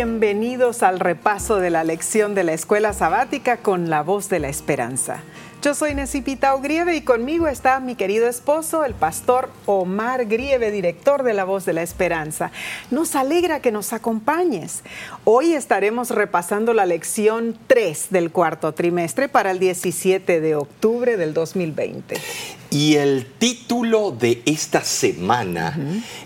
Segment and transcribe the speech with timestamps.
[0.00, 4.48] bienvenidos al repaso de la lección de la escuela sabática con la voz de la
[4.48, 5.20] esperanza.
[5.60, 11.22] Yo soy Necipita Grieve y conmigo está mi querido esposo, el pastor Omar Grieve, director
[11.22, 12.50] de La Voz de la Esperanza.
[12.90, 14.84] Nos alegra que nos acompañes.
[15.24, 21.34] Hoy estaremos repasando la lección 3 del cuarto trimestre para el 17 de octubre del
[21.34, 22.16] 2020.
[22.70, 25.78] Y el título de esta semana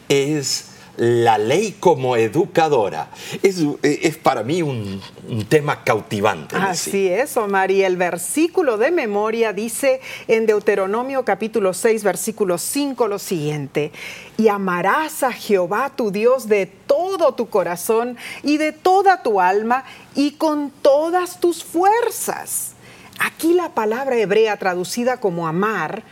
[0.08, 3.08] es la ley como educadora.
[3.42, 5.00] Es, para mí un,
[5.48, 6.56] tema cautivante.
[6.56, 7.70] Así es, Omar.
[7.70, 13.92] Y el versículo de memoria dice en Deuteronomio capítulo 6, versículo 5 lo siguiente.
[14.36, 19.84] Y amarás a Jehová tu Dios de todo tu corazón y de toda tu alma
[20.14, 22.72] y con todas tus fuerzas.
[23.18, 26.02] Aquí la palabra hebrea traducida como amar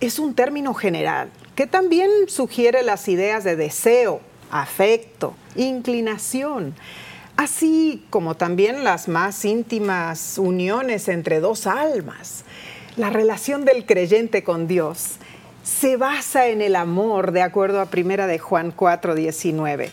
[0.00, 4.20] es un término general que también sugiere las ideas de deseo,
[4.50, 6.74] afecto, inclinación,
[7.36, 12.44] así como también las más íntimas uniones entre dos almas.
[12.96, 15.16] La relación del creyente con Dios
[15.62, 19.90] se basa en el amor, de acuerdo a Primera de Juan 4, 19.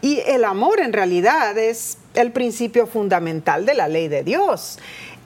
[0.00, 4.78] Y el amor en realidad es el principio fundamental de la ley de Dios.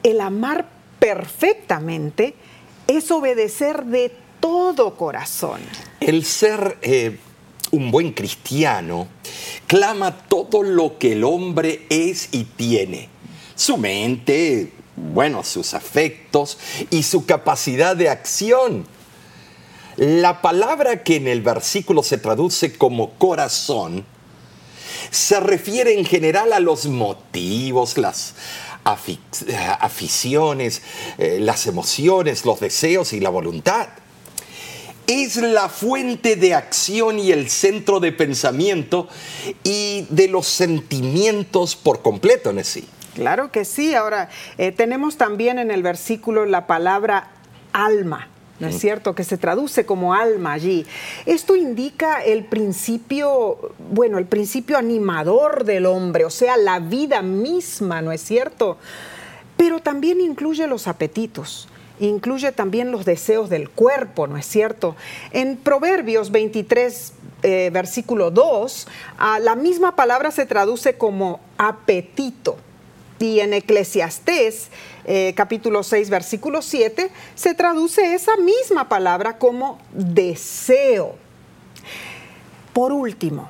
[0.03, 0.67] El amar
[0.99, 2.35] perfectamente
[2.87, 5.61] es obedecer de todo corazón.
[6.01, 7.17] El ser eh,
[7.71, 9.07] un buen cristiano
[9.69, 13.09] clama todo lo que el hombre es y tiene.
[13.55, 16.59] Su mente, bueno, sus afectos
[16.91, 18.85] y su capacidad de acción.
[19.97, 24.05] La palabra que en el versículo se traduce como corazón
[25.11, 28.35] se refiere en general a los motivos, las
[28.85, 30.83] aficiones,
[31.19, 33.89] eh, las emociones, los deseos y la voluntad
[35.07, 39.09] es la fuente de acción y el centro de pensamiento
[39.65, 42.89] y de los sentimientos por completo sí.
[43.15, 43.95] Claro que sí.
[43.95, 47.31] Ahora, eh, tenemos también en el versículo la palabra
[47.73, 48.29] alma.
[48.61, 49.17] ¿no es cierto?
[49.17, 50.87] Que se traduce como alma allí.
[51.27, 58.03] Esto indica el principio, bueno, el principio animador del hombre, o sea, la vida misma,
[58.03, 58.79] ¿no es cierto?
[59.57, 61.67] Pero también incluye los apetitos
[62.07, 64.97] incluye también los deseos del cuerpo, ¿no es cierto?
[65.31, 68.89] En Proverbios 23, eh, versículo 2,
[69.41, 72.57] la misma palabra se traduce como apetito.
[73.19, 74.69] Y en Eclesiastés,
[75.05, 81.15] eh, capítulo 6, versículo 7, se traduce esa misma palabra como deseo.
[82.73, 83.49] Por último,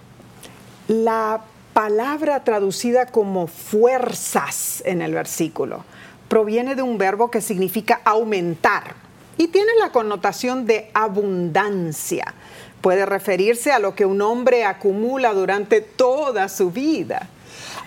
[0.89, 1.43] la
[1.73, 5.85] palabra traducida como fuerzas en el versículo
[6.33, 8.95] proviene de un verbo que significa aumentar
[9.37, 12.33] y tiene la connotación de abundancia.
[12.81, 17.29] Puede referirse a lo que un hombre acumula durante toda su vida.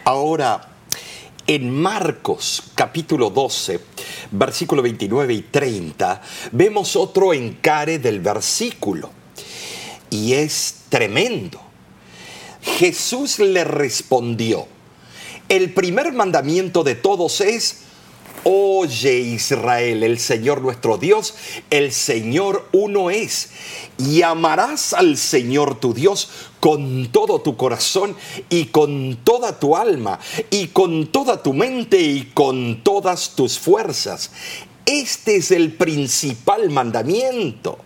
[0.04, 0.62] Ahora,
[1.48, 3.80] en Marcos capítulo 12,
[4.30, 9.10] versículo 29 y 30, vemos otro encare del versículo.
[10.12, 11.60] Y es tremendo.
[12.62, 14.68] Jesús le respondió,
[15.50, 17.85] el primer mandamiento de todos es,
[18.48, 21.34] Oye Israel, el Señor nuestro Dios,
[21.72, 23.50] el Señor uno es.
[23.98, 26.30] Y amarás al Señor tu Dios
[26.60, 28.16] con todo tu corazón
[28.50, 30.20] y con toda tu alma
[30.52, 34.30] y con toda tu mente y con todas tus fuerzas.
[34.86, 37.80] Este es el principal mandamiento.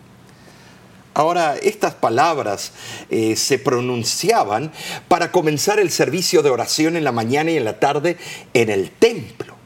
[1.14, 2.74] Ahora, estas palabras
[3.10, 4.74] eh, se pronunciaban
[5.08, 8.18] para comenzar el servicio de oración en la mañana y en la tarde
[8.54, 9.59] en el templo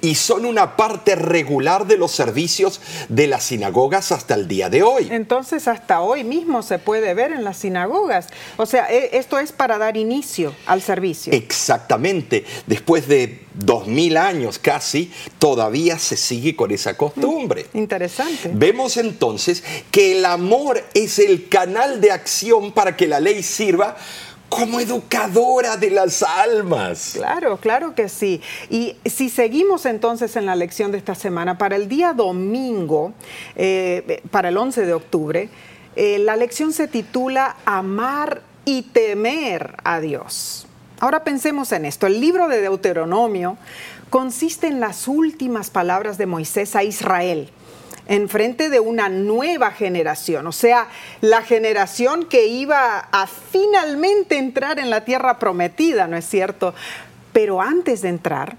[0.00, 4.82] y son una parte regular de los servicios de las sinagogas hasta el día de
[4.82, 5.08] hoy.
[5.10, 8.28] Entonces hasta hoy mismo se puede ver en las sinagogas.
[8.56, 11.32] O sea, e, esto es para dar inicio al servicio.
[11.32, 12.44] Exactamente.
[12.66, 17.66] Después de dos mil años casi, todavía se sigue con esa costumbre.
[17.72, 18.50] Mm, interesante.
[18.52, 23.96] Vemos entonces que el amor es el canal de acción para que la ley sirva
[24.54, 27.14] como educadora de las almas.
[27.14, 28.40] Claro, claro que sí.
[28.70, 33.12] Y si seguimos entonces en la lección de esta semana, para el día domingo,
[33.56, 35.48] eh, para el 11 de octubre,
[35.96, 40.68] eh, la lección se titula Amar y temer a Dios.
[41.00, 42.06] Ahora pensemos en esto.
[42.06, 43.58] El libro de Deuteronomio
[44.08, 47.50] consiste en las últimas palabras de Moisés a Israel
[48.06, 50.88] en frente de una nueva generación, o sea,
[51.20, 56.74] la generación que iba a finalmente entrar en la tierra prometida, ¿no es cierto?
[57.32, 58.56] Pero antes de entrar,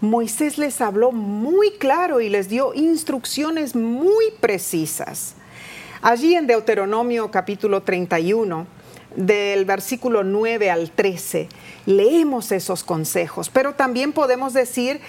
[0.00, 5.34] Moisés les habló muy claro y les dio instrucciones muy precisas.
[6.02, 8.66] Allí en Deuteronomio capítulo 31,
[9.16, 11.48] del versículo 9 al 13,
[11.86, 15.00] leemos esos consejos, pero también podemos decir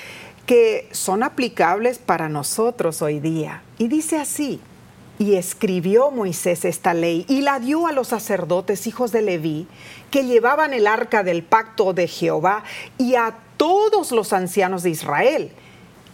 [0.48, 3.62] que son aplicables para nosotros hoy día.
[3.78, 4.60] Y dice así,
[5.20, 9.68] y escribió Moisés esta ley y la dio a los sacerdotes hijos de Leví,
[10.10, 12.64] que llevaban el arca del pacto de Jehová,
[12.98, 15.52] y a todos los ancianos de Israel.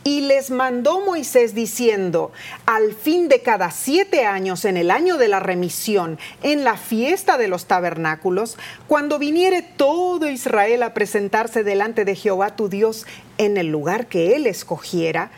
[0.03, 2.31] Y les mandó Moisés diciendo,
[2.65, 7.37] al fin de cada siete años, en el año de la remisión, en la fiesta
[7.37, 8.57] de los tabernáculos,
[8.87, 13.05] cuando viniere todo Israel a presentarse delante de Jehová tu Dios
[13.37, 15.31] en el lugar que él escogiera,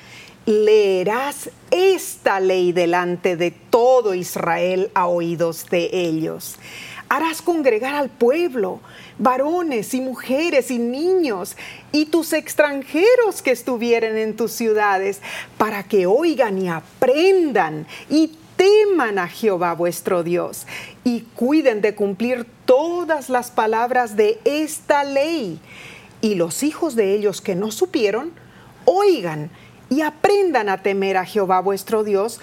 [0.45, 6.57] leerás esta ley delante de todo Israel a oídos de ellos.
[7.07, 8.79] Harás congregar al pueblo,
[9.19, 11.55] varones y mujeres y niños,
[11.91, 15.21] y tus extranjeros que estuvieren en tus ciudades,
[15.57, 20.65] para que oigan y aprendan y teman a Jehová vuestro Dios,
[21.03, 25.59] y cuiden de cumplir todas las palabras de esta ley.
[26.21, 28.31] Y los hijos de ellos que no supieron,
[28.85, 29.51] oigan
[29.89, 32.39] y aprendan a temer a Jehová vuestro Dios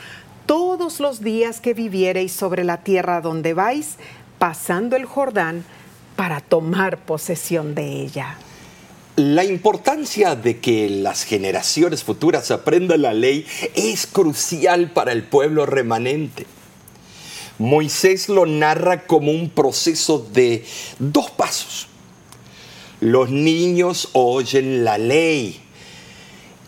[0.47, 3.97] todos los días que viviereis sobre la tierra donde vais,
[4.43, 5.65] pasando el Jordán
[6.17, 8.39] para tomar posesión de ella.
[9.15, 13.47] La importancia de que las generaciones futuras aprendan la ley
[13.77, 16.49] es crucial para el pueblo remanente.
[17.61, 20.65] Moisés lo narra como un proceso de
[20.99, 21.87] dos pasos.
[22.99, 25.61] Los niños oyen la ley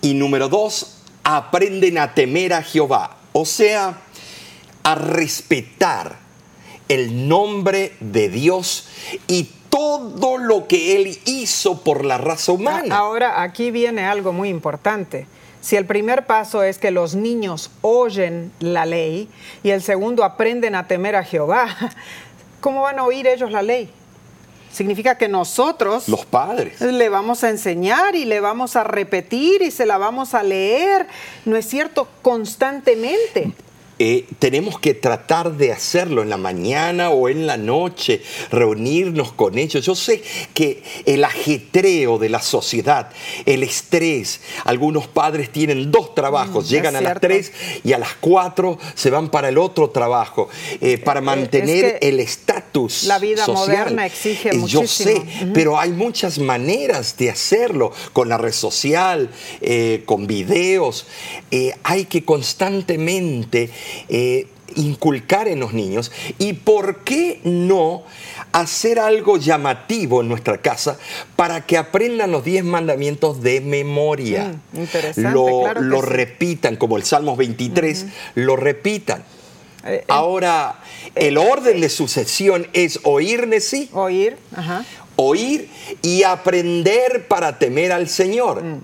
[0.01, 4.01] y número dos, aprenden a temer a Jehová, o sea,
[4.85, 6.23] a respetar
[6.89, 8.89] el nombre de Dios
[9.27, 12.97] y todo lo que Él hizo por la raza humana.
[12.97, 15.27] Ahora, aquí viene algo muy importante.
[15.61, 19.29] Si el primer paso es que los niños oyen la ley
[19.63, 21.69] y el segundo aprenden a temer a Jehová,
[22.61, 23.91] ¿cómo van a oír ellos la ley?
[24.71, 29.71] Significa que nosotros, los padres, le vamos a enseñar y le vamos a repetir y
[29.71, 31.07] se la vamos a leer,
[31.45, 32.09] ¿no es cierto?
[32.23, 33.53] Constantemente.
[34.01, 39.57] Eh, tenemos que tratar de hacerlo en la mañana o en la noche, reunirnos con
[39.57, 39.85] ellos.
[39.85, 40.21] Yo sé
[40.53, 43.11] que el ajetreo de la sociedad,
[43.47, 47.53] el estrés, algunos padres tienen dos trabajos, mm, llegan a las tres
[47.85, 50.49] y a las cuatro se van para el otro trabajo,
[50.81, 53.05] eh, para eh, mantener el estatus.
[53.05, 54.83] La vida moderna exige muchísimo.
[54.83, 55.23] Yo sé,
[55.55, 59.31] pero hay muchas maneras de hacerlo, con la red social,
[60.05, 61.07] con videos.
[61.85, 63.71] hay que constantemente
[64.09, 64.47] eh,
[64.77, 68.05] inculcar en los niños y por qué no
[68.53, 70.99] hacer algo llamativo en nuestra casa
[71.37, 74.55] para que aprendan los diez mandamientos de memoria.
[74.73, 79.21] Mm, lo, repitan, como el Salmos 23, lo repitan.
[79.85, 80.81] Eh, eh, Ahora,
[81.15, 83.91] el orden de sucesión es oír, sí.
[83.93, 84.37] Oír,
[85.17, 85.69] Oír
[86.03, 88.65] y aprender para temer al Señor.
[88.65, 88.83] Mm.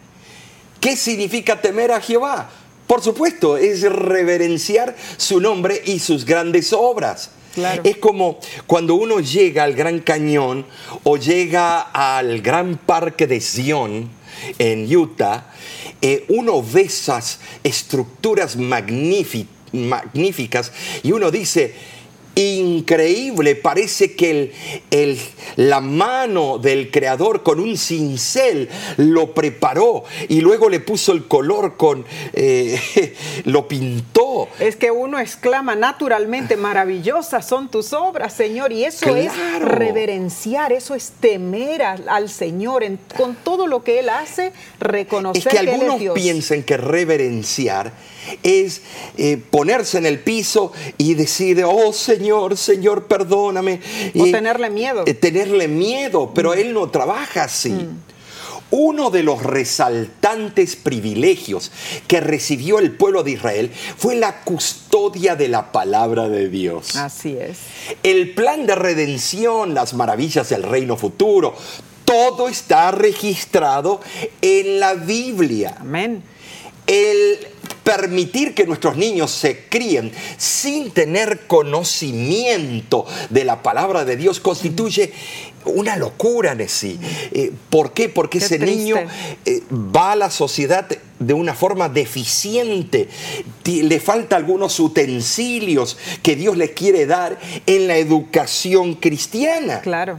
[0.81, 2.51] ¿Qué significa temer a Jehová?
[2.91, 7.31] Por supuesto, es reverenciar su nombre y sus grandes obras.
[7.85, 10.67] Es como cuando uno llega al Gran Cañón
[11.05, 14.11] o llega al Gran Parque de Zion
[14.59, 15.53] en Utah,
[16.03, 19.47] eh, uno ve esas estructuras magníficas
[21.05, 21.73] y uno dice,
[22.35, 23.57] increíble.
[23.57, 24.53] Parece que
[24.91, 25.19] el,
[25.57, 31.77] la mano del creador con un cincel lo preparó y luego le puso el color
[31.77, 32.79] con, eh,
[33.45, 34.30] lo pintó.
[34.59, 38.73] Es que uno exclama naturalmente, maravillosas son tus obras, Señor.
[38.73, 42.85] Y eso es reverenciar, eso es temer al, Señor.
[43.17, 47.93] con todo lo que Él hace, reconocer es que, algunos piensan que reverenciar
[48.43, 48.83] es
[49.17, 53.81] eh, ponerse en el piso y decir, oh Señor, Señor, perdóname.
[54.19, 55.05] O tenerle miedo.
[55.07, 56.59] Eh, tenerle miedo, pero mm.
[56.59, 57.71] Él no trabaja así.
[57.71, 58.10] Mm.
[58.71, 61.73] Uno de los resaltantes privilegios
[62.07, 66.97] que recibió el pueblo de Israel fue la custodia de la palabra de Dios.
[66.97, 67.59] Así es.
[68.03, 71.55] El plan de redención, las maravillas del reino futuro,
[72.05, 74.01] todo está registrado
[74.41, 75.77] en la Biblia.
[75.81, 76.23] Amén.
[76.87, 77.39] El
[77.83, 85.13] permitir que nuestros niños se críen sin tener conocimiento de la palabra de Dios constituye
[85.65, 86.99] una locura, Nessie.
[87.33, 88.09] Eh, ¿Por qué?
[88.09, 88.97] Porque ese niño
[89.45, 90.87] eh, va a la sociedad
[91.19, 93.09] de una forma deficiente.
[93.65, 99.81] Le falta algunos utensilios que Dios le quiere dar en la educación cristiana.
[99.83, 100.19] Claro.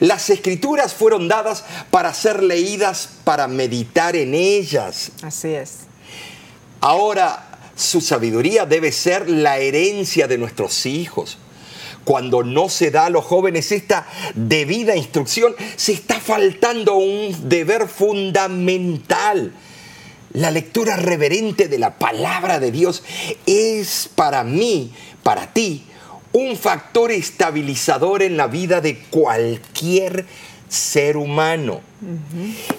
[0.00, 5.10] Las escrituras fueron dadas para ser leídas, para meditar en ellas.
[5.22, 5.83] Así es.
[6.86, 7.42] Ahora,
[7.76, 11.38] su sabiduría debe ser la herencia de nuestros hijos.
[12.04, 17.88] cuando no se da a los jóvenes esta debida instrucción, se está faltando un deber
[17.88, 19.54] fundamental.
[20.34, 23.02] La lectura reverente de la palabra de Dios
[23.46, 25.86] es para mí, para ti,
[26.34, 30.26] un factor estabilizador en la vida de cualquier
[30.74, 31.80] ser humano.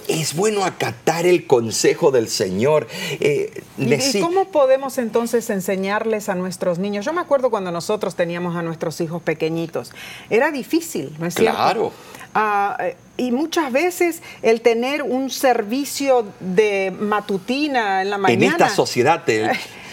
[0.08, 2.88] Es bueno acatar el consejo del Señor.
[3.20, 7.06] Eh, ¿Y, cómo podemos entonces enseñarles a nuestros niños?
[7.06, 9.94] Yo me acuerdo cuando nosotros teníamos a nuestros hijos pequeñitos.
[10.30, 11.56] Era difícil, ¿no es cierto?
[11.56, 11.92] Claro.
[12.36, 18.46] Ah, eh, y muchas veces el tener un servicio de matutina en la mañana.
[18.46, 19.24] En esta sociedad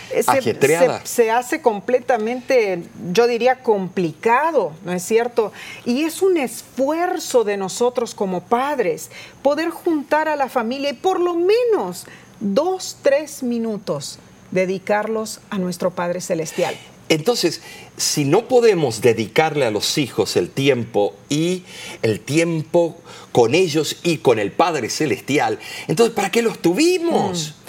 [1.05, 5.53] se, hace completamente, yo diría, complicado, ¿no es cierto?
[5.85, 9.11] Y es un esfuerzo de nosotros como padres
[9.43, 12.07] poder juntar a la familia y por lo menos
[12.41, 14.19] dos, tres minutos
[14.51, 16.77] dedicarlos a nuestro Padre Celestial.
[17.09, 17.61] Entonces,
[17.97, 21.65] si no podemos dedicarle a los hijos el tiempo y
[22.01, 22.97] el tiempo
[23.33, 27.55] con ellos y con el Padre Celestial, entonces, ¿para qué los tuvimos?
[27.59, 27.62] Mm.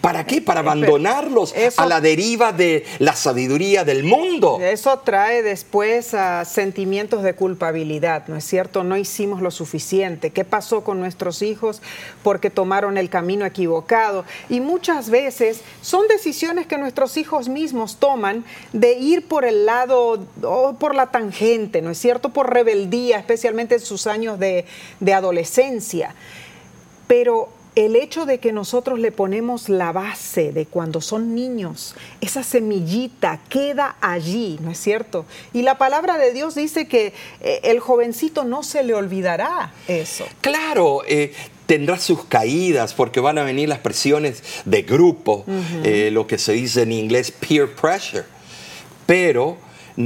[0.00, 0.40] ¿Para qué?
[0.40, 4.58] Para abandonarlos a la deriva de la sabiduría del mundo.
[4.60, 8.84] Eso trae después a sentimientos de culpabilidad, ¿no es cierto?
[8.84, 10.30] No hicimos lo suficiente.
[10.30, 11.82] ¿Qué pasó con nuestros hijos?
[12.22, 14.24] Porque tomaron el camino equivocado.
[14.48, 20.24] Y muchas veces son decisiones que nuestros hijos mismos toman de ir por el lado
[20.42, 22.30] o por la tangente, ¿no es cierto?
[22.30, 24.64] Por rebeldía, especialmente en sus años de,
[25.00, 26.14] de adolescencia.
[27.06, 32.42] Pero el hecho de que nosotros le ponemos la base de cuando son niños, esa
[32.42, 35.24] semillita queda allí, ¿no es cierto?
[35.52, 40.24] Y la palabra de Dios dice que eh, el jovencito no se le olvidará eso.
[40.40, 41.32] Claro, eh,
[41.66, 45.44] tendrá sus caídas porque van a venir las presiones de grupo,
[45.84, 48.24] eh, lo que se dice en inglés peer pressure.
[49.06, 49.56] Pero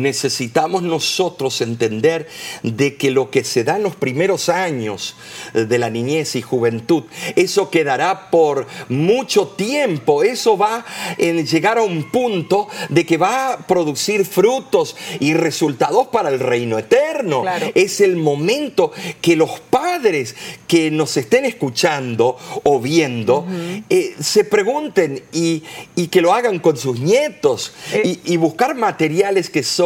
[0.02, 2.28] necesitamos nosotros entender
[2.62, 5.16] de que lo que se da en los primeros años
[5.52, 7.04] de la niñez y juventud,
[7.36, 13.52] eso quedará por mucho tiempo, eso va a llegar a un punto de que va
[13.52, 17.44] a producir frutos y resultados para el reino eterno.
[17.74, 20.34] Es el momento que los padres
[20.66, 23.46] que nos estén escuchando o viendo
[23.88, 25.62] eh, se pregunten y,
[26.10, 29.83] que lo hagan con sus nietos eh, y, y buscar materiales que son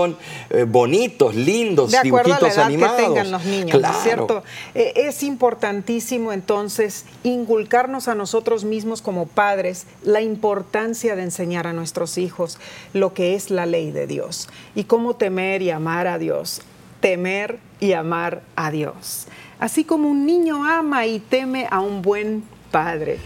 [0.51, 4.43] eh, bonitos, lindos, de dibujitos a la edad Que tengan los niños, cierto?
[4.75, 11.73] Eh, es importantísimo entonces inculcarnos a nosotros mismos como padres la importancia de enseñar a
[11.73, 12.59] nuestros hijos
[12.93, 16.63] lo que es la ley de Dios y cómo temer y amar a Dios.
[17.01, 19.27] Temer y amar a Dios.
[19.61, 23.19] Así como un niño ama y teme a un buen padre.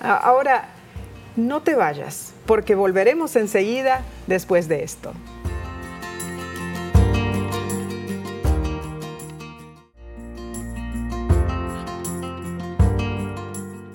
[0.00, 0.68] Ahora,
[1.36, 5.12] no te vayas, porque volveremos enseguida después de esto.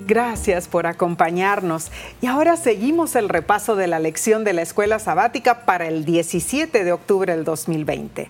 [0.06, 1.92] Gracias por acompañarnos.
[2.20, 6.82] Y ahora seguimos el repaso de la lección de la escuela sabática para el 17
[6.82, 8.28] de octubre del 2020.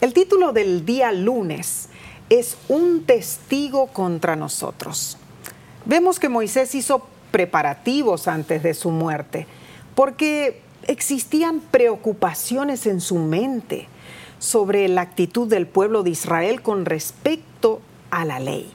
[0.00, 1.88] El título del día lunes
[2.28, 5.16] es Un testigo contra nosotros.
[5.84, 9.46] Vemos que Moisés hizo preparativos antes de su muerte
[9.94, 13.86] porque existían preocupaciones en su mente
[14.40, 18.72] sobre la actitud del pueblo de Israel con respecto a la ley.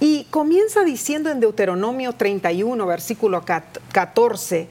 [0.00, 3.44] Y comienza diciendo en Deuteronomio 31, versículo
[3.92, 4.68] 14,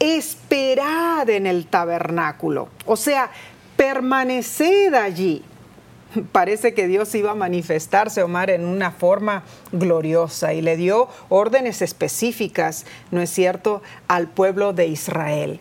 [0.00, 3.30] esperad en el tabernáculo, o sea,
[3.76, 5.44] permaneced allí.
[6.32, 11.80] Parece que Dios iba a manifestarse, Omar, en una forma gloriosa y le dio órdenes
[11.80, 15.60] específicas, ¿no es cierto?, al pueblo de Israel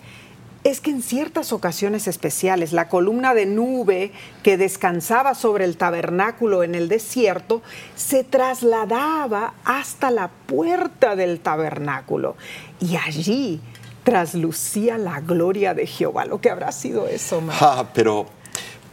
[0.66, 6.64] es que en ciertas ocasiones especiales la columna de nube que descansaba sobre el tabernáculo
[6.64, 7.62] en el desierto
[7.96, 12.36] se trasladaba hasta la puerta del tabernáculo
[12.80, 13.62] y allí
[14.04, 16.26] traslucía la gloria de Jehová.
[16.26, 18.26] Lo que habrá sido eso, Ah, pero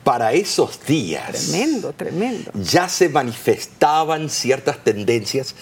[0.04, 1.48] para esos días.
[1.48, 2.50] Tremendo, tremendo.
[2.54, 5.54] Ya se manifestaban ciertas tendencias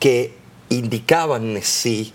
[0.00, 0.34] que
[0.70, 2.14] indicaban sí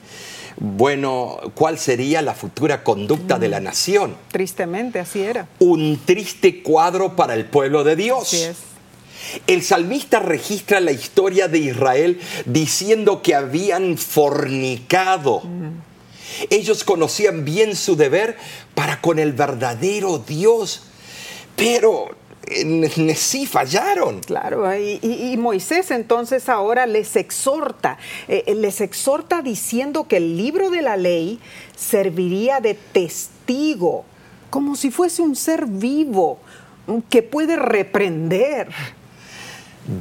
[0.66, 3.64] bueno, ¿cuál sería la futura conducta de la mm.
[3.66, 4.16] nación?
[4.32, 5.46] Tristemente, así era.
[5.60, 8.22] Un triste cuadro para el pueblo de Dios.
[8.22, 8.58] Así es.
[9.46, 15.42] El salmista registra la historia de Israel diciendo que habían fornicado.
[15.42, 15.82] Mm.
[16.50, 18.38] Ellos conocían bien su deber
[18.74, 20.84] para con el verdadero Dios,
[21.58, 22.16] pero
[23.16, 24.20] sí fallaron.
[24.22, 27.98] Claro, y, Moisés entonces ahora les exhorta,
[28.28, 31.40] eh, eh, les exhorta diciendo que el libro de la ley
[31.76, 34.06] serviría de testigo
[34.50, 36.40] como si fuese un ser vivo
[37.10, 38.70] que puede reprender.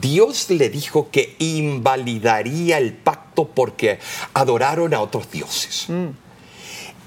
[0.01, 3.99] Dios le dijo que invalidaría el pacto porque
[4.35, 5.87] adoraron a otros dioses.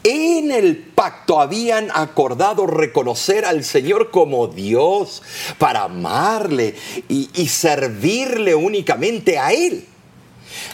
[0.07, 5.23] En el pacto habían acordado reconocer al Señor como Dios
[5.57, 6.75] para amarle
[7.09, 9.83] y, servirle únicamente a Él.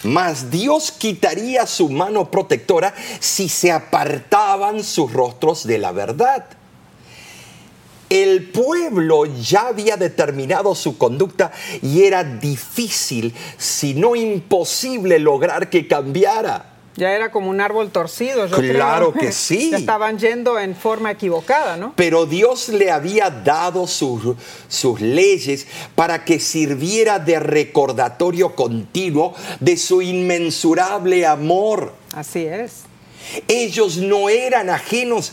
[0.04, 6.46] Mas Dios quitaría su mano protectora si se apartaban sus rostros de la verdad.
[8.10, 15.88] El pueblo ya había determinado su conducta y era difícil, si no imposible, lograr que
[15.88, 16.71] cambiara.
[17.02, 19.24] Ya era como un árbol torcido, yo Claro creo.
[19.24, 19.72] que sí.
[19.72, 21.94] Ya estaban yendo en forma equivocada, ¿no?
[21.96, 24.36] Pero Dios le había dado sus,
[24.68, 25.66] sus leyes
[25.96, 31.92] para que sirviera de recordatorio continuo de su inmensurable amor.
[32.14, 32.82] Así es.
[33.48, 35.32] Ellos no eran ajenos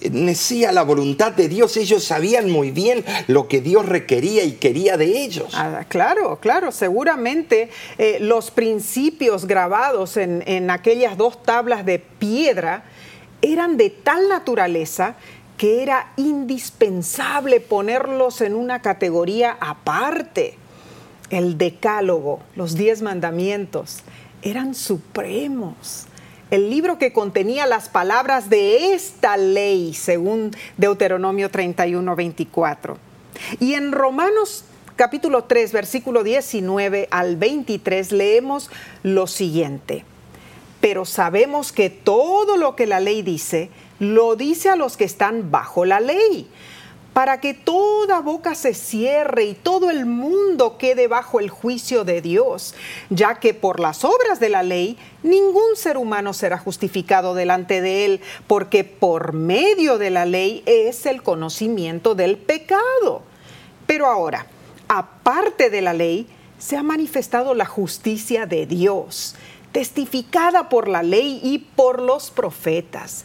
[0.00, 4.96] decía la voluntad de Dios, ellos sabían muy bien lo que Dios requería y quería
[4.96, 5.52] de ellos.
[5.54, 12.84] Ah, claro, claro, seguramente eh, los principios grabados en, en aquellas dos tablas de piedra
[13.42, 15.16] eran de tal naturaleza
[15.56, 20.54] que era indispensable ponerlos en una categoría aparte.
[21.30, 23.98] El decálogo, los diez mandamientos,
[24.42, 26.07] eran supremos
[26.50, 32.96] el libro que contenía las palabras de esta ley, según Deuteronomio 31, 24.
[33.60, 34.64] Y en Romanos
[34.96, 38.70] capítulo 3, versículo 19 al 23 leemos
[39.02, 40.04] lo siguiente.
[40.80, 45.50] Pero sabemos que todo lo que la ley dice, lo dice a los que están
[45.50, 46.48] bajo la ley
[47.18, 52.22] para que toda boca se cierre y todo el mundo quede bajo el juicio de
[52.22, 52.76] Dios,
[53.10, 58.04] ya que por las obras de la ley ningún ser humano será justificado delante de
[58.04, 63.22] él, porque por medio de la ley es el conocimiento del pecado.
[63.88, 64.46] Pero ahora,
[64.86, 69.34] aparte de la ley, se ha manifestado la justicia de Dios,
[69.72, 73.24] testificada por la ley y por los profetas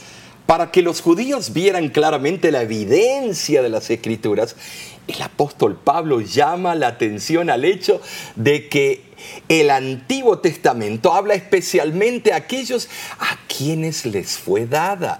[0.51, 4.57] Para que los judíos vieran claramente la evidencia de las escrituras,
[5.07, 8.01] el apóstol Pablo llama la atención al hecho
[8.35, 9.01] de que
[9.47, 15.19] el Antiguo Testamento habla especialmente a aquellos a quienes les fue dada.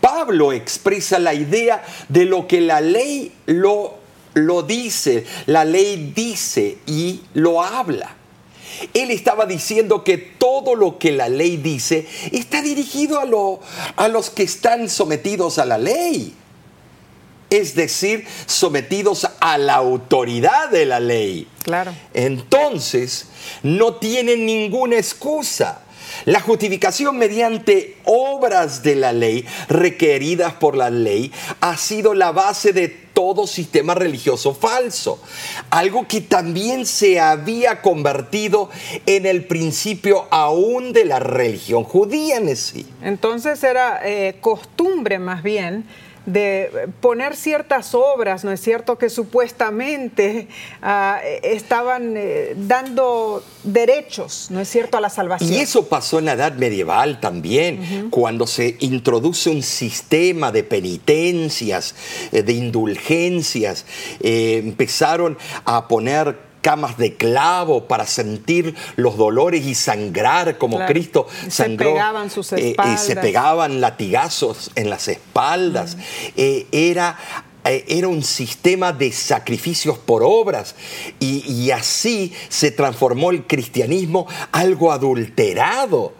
[0.00, 3.98] Pablo expresa la idea de lo que la ley lo,
[4.32, 8.17] lo dice, la ley dice y lo habla.
[8.94, 13.60] Él estaba diciendo que todo lo que la ley dice está dirigido a, lo,
[13.96, 16.34] a los que están sometidos a la ley
[17.50, 21.46] es decir, sometidos a la autoridad de la ley.
[21.62, 21.94] Claro.
[22.12, 23.26] Entonces,
[23.62, 25.82] no tienen ninguna excusa.
[26.24, 32.72] La justificación mediante obras de la ley, requeridas por la ley, ha sido la base
[32.72, 35.20] de todo sistema religioso falso.
[35.70, 38.70] Algo que también se había convertido
[39.06, 42.86] en el principio aún de la religión judía en sí.
[43.02, 45.84] Entonces era eh, costumbre más bien
[46.28, 50.46] de poner ciertas obras, ¿no es cierto?, que supuestamente
[50.82, 55.50] uh, estaban eh, dando derechos, ¿no es cierto?, a la salvación.
[55.50, 58.10] Y eso pasó en la Edad Medieval también, uh -huh.
[58.10, 61.94] cuando se introduce un sistema de penitencias,
[62.30, 63.86] eh, de indulgencias,
[64.20, 70.92] eh, empezaron a poner camas de clavo para sentir los dolores y sangrar como Claro.
[70.92, 71.92] Cristo Y se sangró.
[71.92, 73.02] pegaban sus Eh, eh, espaldas.
[73.04, 75.96] se pegaban latigazos en las espaldas.
[76.36, 77.16] Eh, era
[78.06, 80.74] un sistema de sacrificios por obras
[81.20, 86.12] y, y así se transformó el cristianismo algo adulterado.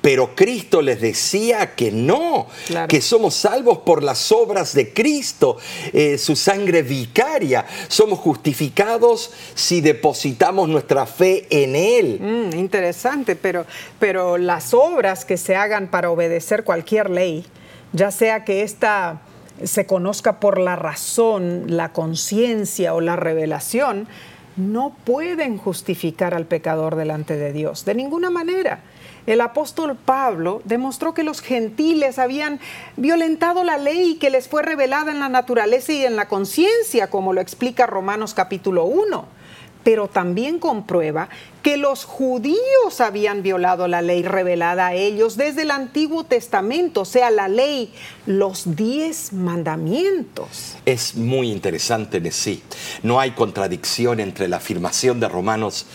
[0.00, 2.88] Pero Cristo les decía que no, Claro.
[2.88, 5.58] que somos salvos por las obras de Cristo,
[5.92, 7.66] eh, su sangre vicaria.
[7.88, 12.18] Somos justificados si depositamos nuestra fe en Él.
[12.20, 13.66] Mm, interesante, pero,
[13.98, 17.44] pero las obras que se hagan para obedecer cualquier ley,
[17.92, 19.20] ya sea que ésta
[19.64, 24.08] se conozca por la razón, la conciencia o la revelación,
[24.56, 28.80] no pueden justificar al pecador delante de Dios, de ninguna manera.
[29.26, 32.58] El apóstol Pablo demostró que los gentiles habían
[32.96, 37.32] violentado la ley que les fue revelada en la naturaleza y en la conciencia, como
[37.32, 39.40] lo explica Romanos capítulo 1.
[39.82, 41.30] pero también comprueba
[41.62, 47.04] que los judíos habían violado la ley revelada a ellos desde el Antiguo Testamento, o
[47.04, 47.92] sea, la ley,
[48.26, 50.76] los diez mandamientos.
[50.86, 52.62] Es muy interesante sí.
[53.02, 55.86] No hay contradicción entre la afirmación de Romanos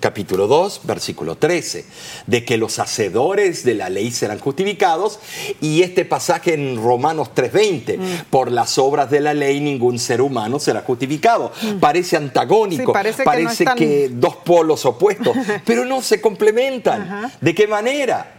[0.00, 1.84] capítulo 2, versículo 13,
[2.26, 5.18] de que los hacedores de la ley serán justificados,
[5.60, 8.02] y este pasaje en Romanos 3:20, mm.
[8.30, 11.52] por las obras de la ley ningún ser humano será justificado.
[11.62, 11.78] Mm.
[11.78, 17.32] Parece antagónico, parece, que, dos polos opuestos, pero no se complementan.
[17.40, 18.34] ¿De qué manera?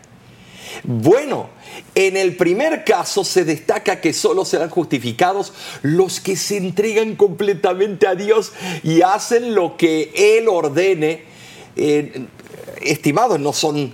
[0.83, 1.49] Bueno,
[1.95, 8.07] en el primer caso se destaca que solo serán justificados los que se entregan completamente
[8.07, 11.28] a Dios y hacen lo que Él ordene
[11.79, 12.25] eh,
[12.81, 13.93] estimados, no son,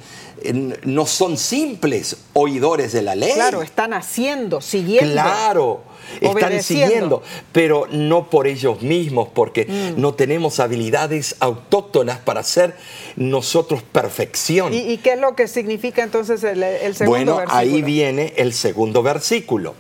[0.84, 3.34] no son simples oidores de la ley.
[3.34, 5.13] Claro, están haciendo, siguiendo.
[5.13, 5.84] Claro,
[6.19, 7.21] están siguiendo,
[7.52, 10.02] pero no por ellos mismos, porque mm.
[10.02, 12.76] no tenemos habilidades autóctonas para hacer
[13.15, 14.74] nosotros perfección.
[14.74, 16.60] ¿Y, qué es lo que significa entonces el,
[16.95, 17.36] segundo bueno, versículo?
[17.36, 19.76] Bueno, ahí viene el segundo versículo.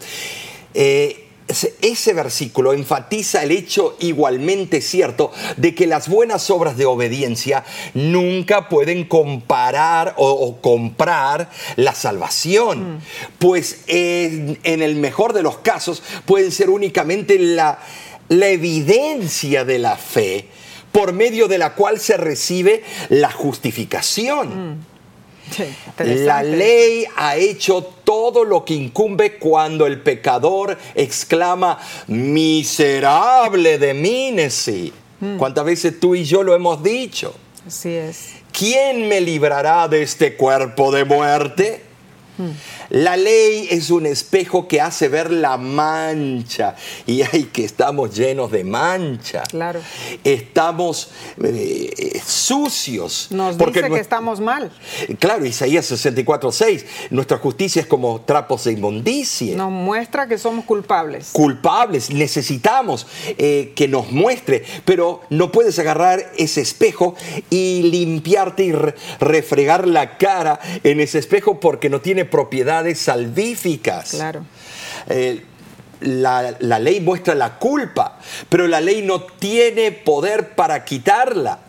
[0.73, 7.63] Eh, ese versículo enfatiza el hecho igualmente cierto de que las buenas obras de obediencia
[7.93, 12.99] nunca pueden comparar o, comprar la salvación, mm.
[13.37, 17.79] pues en, el mejor de los casos pueden ser únicamente la,
[18.29, 20.47] evidencia de la fe
[20.91, 24.71] por medio de la cual se recibe la justificación.
[24.71, 24.94] Mm
[25.97, 34.33] la ley ha hecho todo lo que incumbe cuando el pecador exclama, miserable de mí.
[35.19, 35.37] Mm.
[35.37, 37.33] ¿Cuántas veces tú y yo lo hemos dicho?
[37.65, 38.33] Así es.
[38.51, 41.83] ¿Quién me librará de este cuerpo de muerte?
[42.89, 46.75] La ley es un espejo que hace ver la mancha.
[47.05, 49.43] Y hay que estamos llenos de mancha.
[49.49, 49.81] Claro.
[50.23, 51.09] Estamos
[51.43, 53.27] eh, sucios.
[53.31, 54.71] Nos porque dice que estamos mal.
[55.19, 56.85] Claro, Isaías 64, 6.
[57.09, 59.55] Nuestra justicia es como trapos de inmundicia.
[59.55, 61.29] Nos muestra que somos culpables.
[61.31, 62.11] Culpables.
[62.11, 64.63] Necesitamos eh, que nos muestre.
[64.85, 67.15] Pero no puedes agarrar ese espejo
[67.49, 68.73] y limpiarte y
[69.19, 72.25] refregar la cara en ese espejo porque no tiene
[72.95, 74.11] salvíficas.
[74.11, 74.45] Claro.
[75.07, 75.43] Eh,
[76.01, 81.59] la, ley muestra la culpa, pero la ley no tiene poder para quitarla.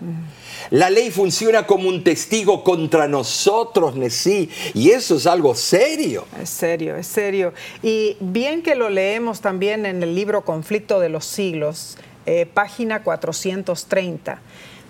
[0.70, 6.26] La ley funciona como un testigo contra nosotros, Nesí, y eso es algo serio.
[6.42, 7.52] Es serio, es serio.
[7.82, 13.02] Y bien que lo leemos también en el libro Conflicto de los Siglos, eh, página
[13.04, 14.40] 430.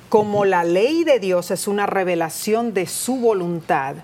[0.08, 3.96] Como la ley de Dios es una revelación de su voluntad,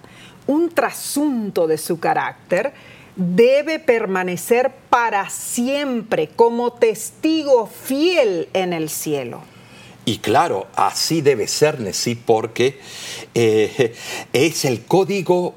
[0.46, 2.72] un trasunto de su carácter,
[3.16, 9.42] debe permanecer para siempre como testigo fiel en el cielo.
[10.04, 12.80] Y claro, así debe ser, Nesí, porque
[13.34, 13.94] eh,
[14.32, 15.54] es el código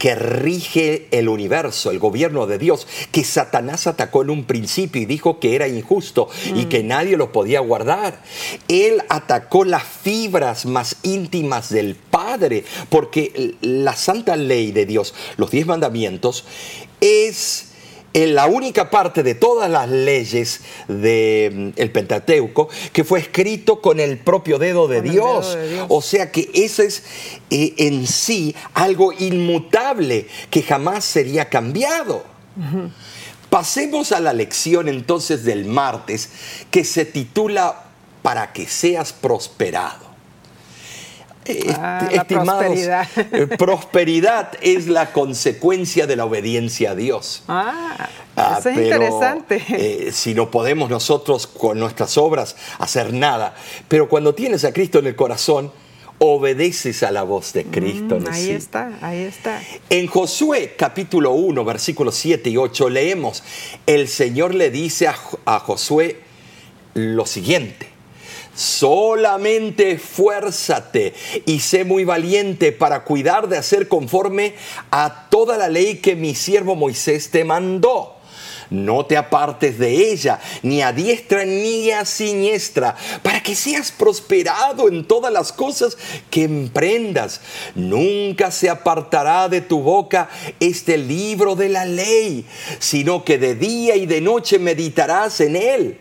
[0.00, 5.04] que rige el universo, el gobierno de Dios, que Satanás atacó en un principio y
[5.04, 6.86] dijo que era injusto y que mm.
[6.86, 8.22] nadie lo podía guardar.
[8.66, 15.50] Él atacó las fibras más íntimas del Padre, porque la santa ley de Dios, los
[15.50, 16.46] diez mandamientos,
[17.02, 17.69] es
[18.12, 24.00] en la única parte de todas las leyes del mm, Pentateuco que fue escrito con
[24.00, 25.56] el propio dedo de, Dios.
[25.88, 27.02] O sea que eso es
[27.50, 32.24] eh, en sí algo inmutable que jamás sería cambiado.
[33.48, 36.30] Pasemos a la lección entonces del martes
[36.70, 37.84] que se titula
[38.22, 40.09] Para que seas prosperado.
[41.76, 43.08] Ah, prosperidad.
[43.16, 47.42] Eh, prosperidad es la consecuencia de la obediencia a Dios.
[47.48, 49.62] Ah, ah eso es interesante.
[49.70, 53.54] Eh, si no podemos nosotros con nuestras obras hacer nada,
[53.88, 55.72] pero cuando tienes a Cristo en el corazón,
[56.18, 58.20] obedeces a la voz de Cristo.
[58.20, 59.60] Mm, ahí está, ahí está.
[59.88, 63.42] En Josué capítulo 1, versículos 7 y 8 leemos,
[63.86, 66.20] el Señor le dice a Josué
[66.92, 67.89] lo siguiente
[68.60, 71.14] Solamente esfuérzate
[71.46, 74.52] y sé muy valiente para cuidar de hacer conforme
[74.90, 78.19] a toda la ley que mi siervo Moisés te mandó.
[78.70, 84.88] No te apartes de ella, ni a diestra ni a siniestra, para que seas prosperado
[84.88, 85.98] en todas las cosas
[86.30, 87.40] que emprendas.
[87.74, 90.28] Nunca se apartará de tu boca
[90.60, 92.46] este libro de la ley,
[92.78, 95.98] sino que de día y de noche meditarás en él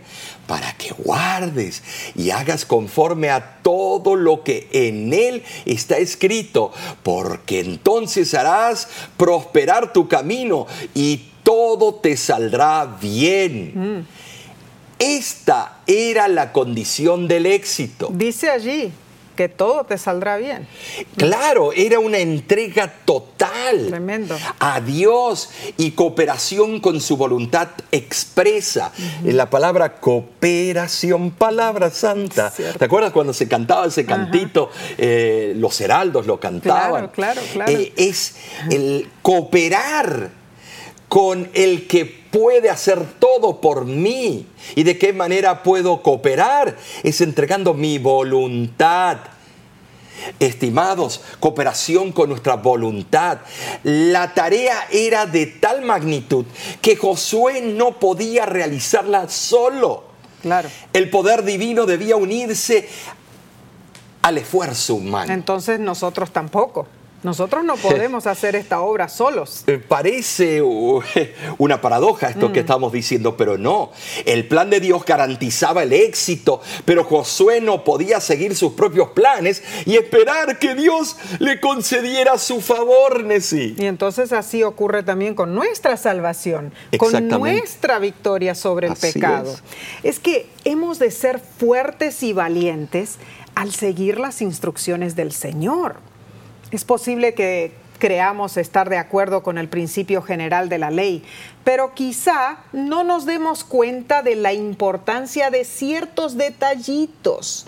[0.50, 1.84] para que guardes
[2.16, 6.72] y hagas conforme a todo lo que en él está escrito,
[7.04, 13.72] porque entonces harás prosperar tu camino y todo te saldrá bien.
[13.74, 14.06] Mm.
[15.00, 18.10] Esta era la condición del éxito.
[18.14, 18.92] Dice allí
[19.36, 20.68] que todo te saldrá bien.
[21.18, 24.38] Claro, era una entrega total Tremendo.
[24.60, 28.92] a Dios y cooperación con su voluntad expresa.
[29.24, 32.54] La palabra cooperación, palabra santa.
[32.78, 34.70] ¿Te acuerdas cuando se cantaba ese cantito?
[35.00, 37.08] Eh, los heraldos lo cantaban.
[37.08, 37.72] Claro, claro, claro.
[37.72, 38.36] Eh, es
[38.70, 40.38] el cooperar
[41.10, 44.48] con el que puede hacer todo por mí.
[44.76, 46.78] ¿Y de qué manera puedo cooperar?
[47.04, 49.18] Es entregando mi voluntad.
[50.40, 53.40] Estimados, cooperación con nuestra voluntad.
[53.84, 56.46] La tarea era de tal magnitud
[56.82, 60.04] que Josué no podía realizarla solo.
[60.42, 60.70] Claro.
[60.94, 62.88] El poder divino debía unirse
[64.22, 65.34] al esfuerzo humano.
[65.34, 66.88] Entonces nosotros tampoco.
[67.24, 69.64] Nosotros no podemos hacer esta obra solos.
[69.68, 71.02] Eh, Parece uh,
[71.58, 73.92] una paradoja esto que estamos diciendo, pero no.
[74.26, 79.64] El plan de Dios garantizaba el éxito, pero Josué no podía seguir sus propios planes
[79.86, 83.76] y esperar que Dios le concediera su favor, Nesí.
[83.78, 89.56] Y entonces así ocurre también con nuestra salvación, con nuestra victoria sobre el Así pecado.
[90.04, 90.20] Es.
[90.20, 93.18] que hemos de ser fuertes y valientes
[93.56, 95.98] al seguir las instrucciones del Señor.
[96.72, 101.24] Es posible que creamos estar de acuerdo con el principio general de la ley,
[101.64, 107.68] pero quizá no nos demos cuenta de la importancia de ciertos detallitos.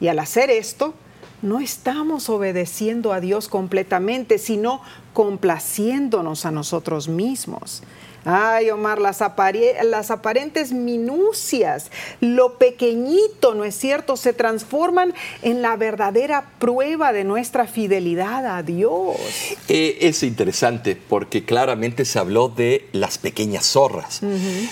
[0.00, 0.94] Y al hacer esto,
[1.42, 4.80] no estamos obedeciendo a Dios completamente, sino
[5.12, 7.82] complaciéndonos a nosotros mismos.
[8.24, 15.62] Ay, Omar, las, apare- las aparentes minucias, lo pequeñito, ¿no es cierto?, se transforman en
[15.62, 19.16] la verdadera prueba de nuestra fidelidad a Dios.
[19.68, 24.20] Eh, es interesante porque claramente se habló de las pequeñas zorras.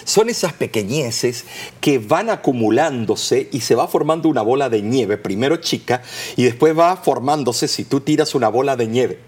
[0.05, 1.45] Son esas pequeñeces
[1.81, 6.03] que van acumulándose y se va formando una bola de nieve, primero chica
[6.37, 9.19] y después va formándose si tú tiras una bola de nieve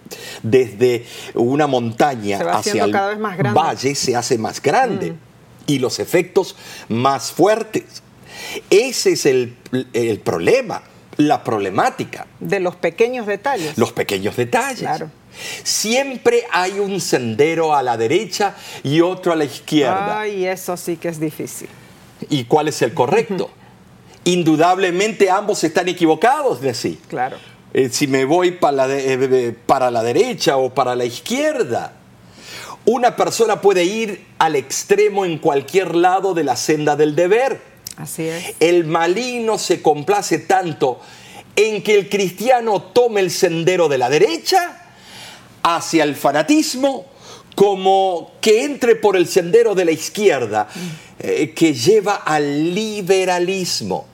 [0.42, 1.04] desde
[1.34, 3.58] una montaña hacia el cada vez más grande.
[3.58, 5.14] valle, se hace más grande
[5.66, 6.56] y los efectos
[6.88, 8.02] más fuertes.
[8.70, 9.56] Ese es el,
[9.92, 10.82] el problema,
[11.18, 13.76] la problemática De los pequeños detalles.
[13.78, 14.78] los pequeños detalles.
[14.80, 15.10] Claro.
[15.64, 20.20] Siempre hay un sendero a la derecha y otro a la izquierda.
[20.20, 21.68] Ay, eso sí que es difícil.
[22.28, 23.50] ¿Y cuál es el correcto?
[24.24, 27.00] Indudablemente ambos están equivocados de sí.
[27.08, 27.36] Claro.
[27.74, 31.04] Eh, si me voy para la, de- eh, eh, para la derecha o para la
[31.04, 31.94] izquierda.
[32.84, 37.60] Una persona puede ir al extremo en cualquier lado de la senda del deber.
[37.96, 38.54] Así es.
[38.58, 41.00] El maligno se complace tanto
[41.54, 44.94] en que el cristiano tome el sendero de la derecha
[45.62, 47.06] hacia el fanatismo
[47.54, 50.68] como que entre por el sendero de la izquierda
[51.18, 54.06] eh, que lleva al liberalismo.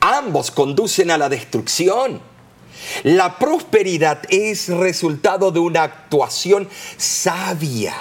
[0.00, 2.20] Ambos conducen a la destrucción.
[3.02, 7.94] La prosperidad es resultado de una actuación sabia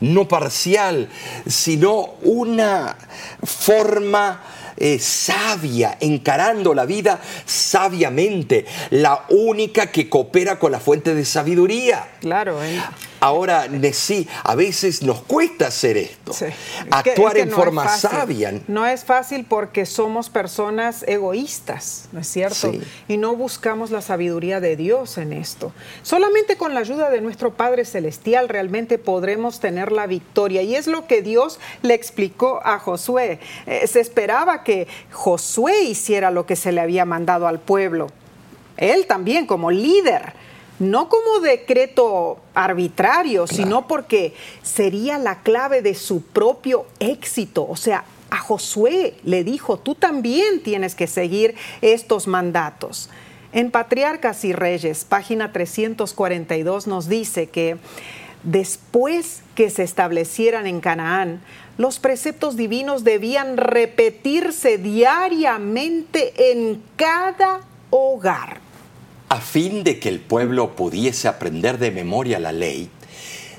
[0.00, 1.08] no parcial,
[1.46, 2.96] sino una
[3.44, 4.42] forma
[4.76, 12.08] eh, sabia, encarando la vida sabiamente, la única que coopera con la fuente de sabiduría.
[12.20, 12.62] Claro.
[12.64, 12.80] ¿eh?
[13.22, 16.46] Ahora, sí, a veces nos cuesta hacer esto, Sí.
[16.90, 18.52] Actuar es que en no forma sabia.
[18.66, 22.72] No es fácil porque somos personas egoístas, ¿no es cierto?
[22.72, 22.82] Sí.
[23.06, 25.72] Y no buscamos la sabiduría de Dios en esto.
[26.02, 30.62] Solamente con la ayuda de nuestro Padre Celestial realmente podremos tener la victoria.
[30.62, 33.38] Y es lo que Dios le explicó a Josué.
[33.66, 38.08] Eh, se esperaba que Josué hiciera lo que se le había mandado al pueblo.
[38.76, 40.41] Él también como líder.
[40.82, 47.64] No como decreto arbitrario, sino porque sería la clave de su propio éxito.
[47.68, 53.10] O sea, a Josué le dijo, tú también tienes que seguir estos mandatos.
[53.52, 57.76] En Patriarcas y Reyes, página 342, nos dice que
[58.42, 61.42] después que se establecieran en Canaán,
[61.78, 68.61] los preceptos divinos debían repetirse diariamente en cada hogar.
[69.32, 72.90] A fin de que el pueblo pudiese aprender de memoria la ley,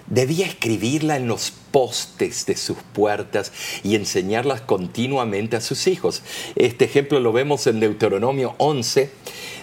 [0.05, 6.21] debía escribirla en los postes de sus puertas y enseñarlas continuamente a sus hijos.
[6.55, 9.09] Este ejemplo lo vemos en Deuteronomio 11,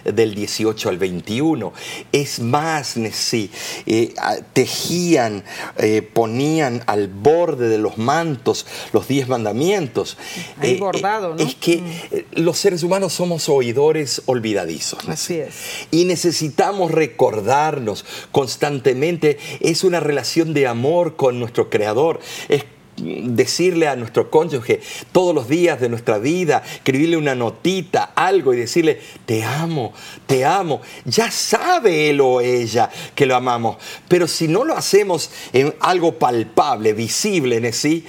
[0.04, 1.72] del 18 al 21.
[2.12, 3.50] Es más, sí,
[3.86, 4.14] eh,
[4.52, 5.44] tejían,
[5.78, 10.16] eh, ponían al borde de los mantos los diez mandamientos.
[10.58, 11.42] Ahí Eh, bordado, ¿no?
[11.42, 15.08] Es que eh, los seres humanos somos oidores olvidadizos.
[15.08, 15.54] Así es.
[15.90, 22.20] Y necesitamos recordarnos constantemente, es una relación de amor con nuestro Creador.
[22.48, 22.64] Es
[23.00, 24.80] decirle a nuestro cónyuge
[25.12, 29.92] todos los días de nuestra vida, escribirle una notita, algo y decirle, te amo,
[30.26, 30.80] te amo.
[31.04, 33.76] Ya sabe él o ella que lo amamos.
[34.08, 38.04] Pero si no lo hacemos en algo palpable, visible en sí,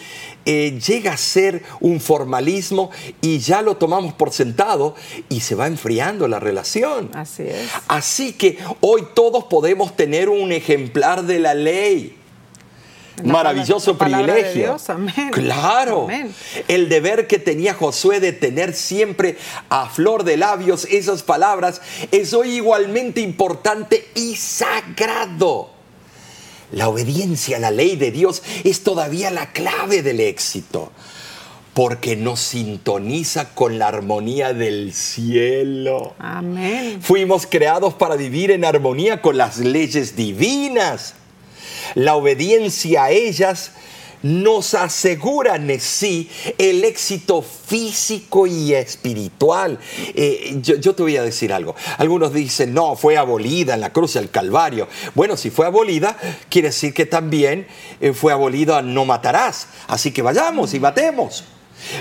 [0.45, 2.89] eh, llega a ser un formalismo
[3.21, 4.95] y ya lo tomamos por sentado
[5.29, 7.11] y se va enfriando la relación.
[7.13, 7.69] Así es.
[7.87, 12.17] Así que hoy todos podemos tener un ejemplar de la ley.
[13.23, 14.77] Maravilloso privilegio.
[15.31, 16.07] Claro.
[16.67, 19.37] El deber que tenía Josué de tener siempre
[19.69, 21.81] a flor de labios esas palabras
[22.11, 25.69] es hoy igualmente importante y sagrado.
[26.71, 30.91] La obediencia a la ley de Dios es todavía la clave del éxito,
[31.73, 36.13] porque nos sintoniza con la armonía del cielo.
[36.17, 37.01] Amén.
[37.01, 41.15] Fuimos creados para vivir en armonía con las leyes divinas.
[41.95, 43.71] La obediencia a ellas
[44.23, 49.79] nos aseguran en sí el éxito físico y espiritual.
[50.13, 51.75] Eh, yo, te voy a decir algo.
[51.97, 54.87] Algunos dicen, no, fue abolida en la cruz del Calvario.
[55.15, 56.17] Bueno, si fue abolida,
[56.49, 57.67] quiere decir que también
[57.99, 59.67] eh, fue abolida no matarás.
[59.87, 61.43] Así que vayamos y matemos.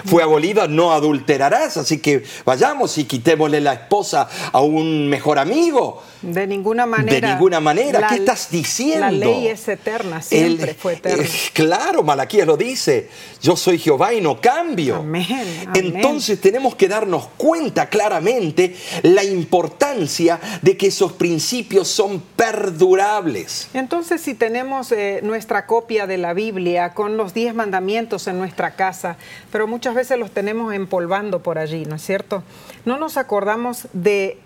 [0.04, 6.02] Fue abolida, no adulterarás, así que vayamos y quitémosle la esposa a un mejor amigo.
[6.22, 7.28] De ninguna manera.
[7.28, 8.06] De ninguna manera.
[8.08, 9.00] ¿Qué estás diciendo?
[9.00, 11.24] La ley es eterna, siempre fue eterna.
[11.54, 13.08] claro, Malaquías lo dice.
[13.40, 14.96] Yo soy Jehová y no cambio.
[14.96, 23.68] Amén, Entonces tenemos que darnos cuenta claramente la importancia de que esos principios son perdurables.
[23.72, 28.72] Entonces, si tenemos eh, nuestra copia de la Biblia con los diez mandamientos en nuestra
[28.72, 29.16] casa,
[29.50, 32.42] pero muchas veces los tenemos empolvando por allí, ¿no es cierto?
[32.84, 34.38] No nos acordamos de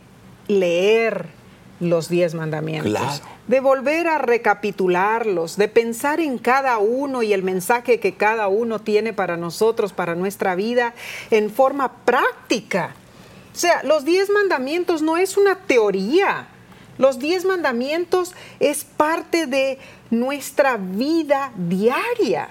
[0.49, 1.29] leer
[1.91, 8.01] los diez mandamientos, de volver a recapitularlos, de pensar en cada uno y el mensaje
[8.01, 10.95] que cada uno tiene para nosotros, para nuestra vida,
[11.31, 12.95] en forma práctica.
[13.55, 16.49] O sea, los diez mandamientos no es una teoría,
[16.99, 19.79] los diez mandamientos es parte de
[20.11, 22.51] nuestra vida diaria.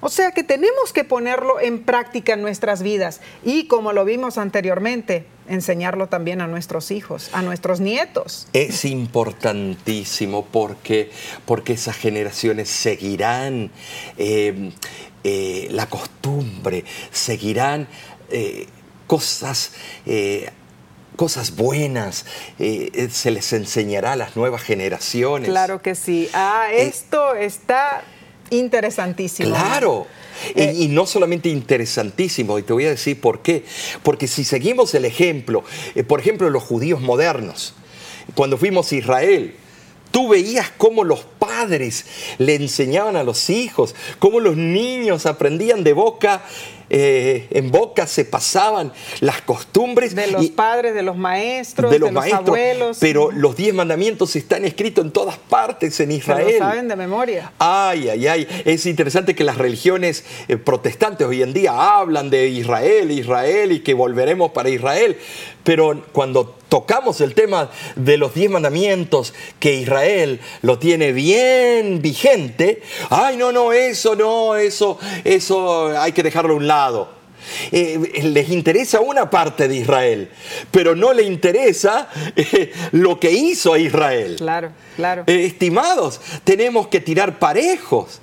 [0.00, 4.36] O sea que tenemos que ponerlo en práctica en nuestras vidas y como lo vimos
[4.36, 8.46] anteriormente, enseñarlo también a nuestros hijos, a nuestros nietos.
[8.52, 11.10] Es importantísimo porque,
[11.44, 13.70] porque esas generaciones seguirán
[14.18, 14.72] eh,
[15.24, 17.88] eh, la costumbre, seguirán
[18.30, 18.66] eh,
[19.06, 19.72] cosas
[21.16, 22.24] cosas buenas,
[22.58, 25.48] se les enseñará a las nuevas generaciones.
[25.48, 26.28] Claro que sí.
[26.32, 28.02] Ah, esto está
[28.52, 29.50] Interesantísimo.
[29.50, 30.06] Claro.
[30.54, 33.64] Eh, y, no solamente interesantísimo, y te voy a decir por qué.
[34.02, 37.74] Porque si seguimos el ejemplo, eh, por ejemplo, los judíos modernos,
[38.34, 39.54] cuando fuimos a Israel,
[40.12, 42.06] tú veías cómo los padres
[42.38, 46.42] le enseñaban a los hijos, cómo los niños aprendían de boca
[46.94, 50.14] eh, en boca se pasaban las costumbres.
[50.14, 52.98] De los padres, de los maestros, de los, abuelos.
[53.00, 56.48] Pero los diez mandamientos están escritos en todas partes en Israel.
[56.48, 57.50] Se lo saben de memoria.
[57.58, 58.48] Ay, ay, ay.
[58.66, 63.80] Es interesante que las religiones eh, protestantes hoy en día hablan de Israel, Israel y
[63.80, 65.16] que volveremos para Israel.
[65.64, 72.80] Pero cuando tocamos el tema de los diez mandamientos, que Israel lo tiene bien vigente,
[73.10, 77.21] ay, no, no, eso no, eso, eso hay que dejarlo a un lado.
[77.70, 80.30] Eh, les interesa una parte de Israel,
[80.70, 84.36] pero no le interesa eh, lo que hizo a Israel.
[84.36, 85.24] Claro, claro.
[85.26, 88.20] Eh, estimados, tenemos que tirar parejos.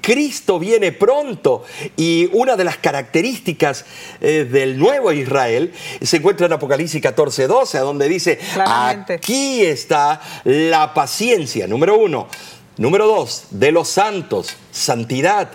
[0.00, 1.64] Cristo viene pronto
[1.96, 3.84] y una de las características
[4.20, 11.66] del nuevo Israel se encuentra en Apocalipsis 14, 12, donde dice, aquí está la paciencia,
[11.66, 12.28] número uno.
[12.76, 15.50] Número dos, de los santos, santidad.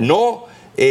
[0.00, 0.46] No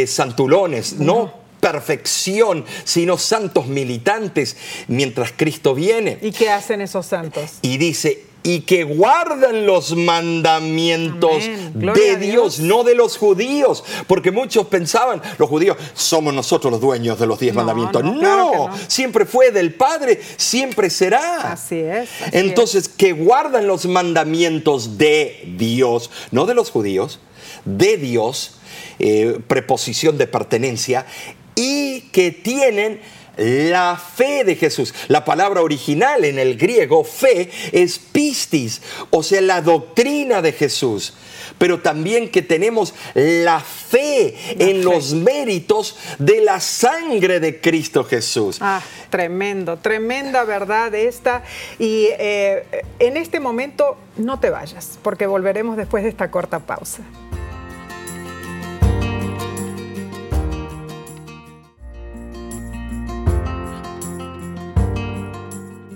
[0.06, 4.56] santulones, no perfección, sino santos militantes
[4.88, 6.18] mientras Cristo viene.
[6.20, 7.52] ¿Y qué hacen esos santos?
[7.62, 14.66] Y dice, y que guardan los mandamientos de Dios, no de los judíos, porque muchos
[14.66, 18.02] pensaban, los judíos, somos nosotros los dueños de los diez mandamientos.
[18.02, 21.52] No, siempre fue del Padre, siempre será.
[21.52, 22.08] Así es.
[22.32, 27.20] Entonces, que guardan los mandamientos de Dios, no de los judíos,
[27.64, 28.56] de Dios,
[28.98, 31.06] eh, preposición de pertenencia,
[31.54, 33.00] y que tienen
[33.36, 34.94] la fe de Jesús.
[35.08, 41.14] La palabra original en el griego, fe, es pistis, o sea, la doctrina de Jesús.
[41.58, 48.58] Pero también que tenemos la fe en los méritos de la sangre de Cristo Jesús.
[48.60, 51.42] Ah, tremendo, tremenda verdad esta.
[51.78, 52.64] Y eh,
[52.98, 57.02] en este momento no te vayas, porque volveremos después de esta corta pausa.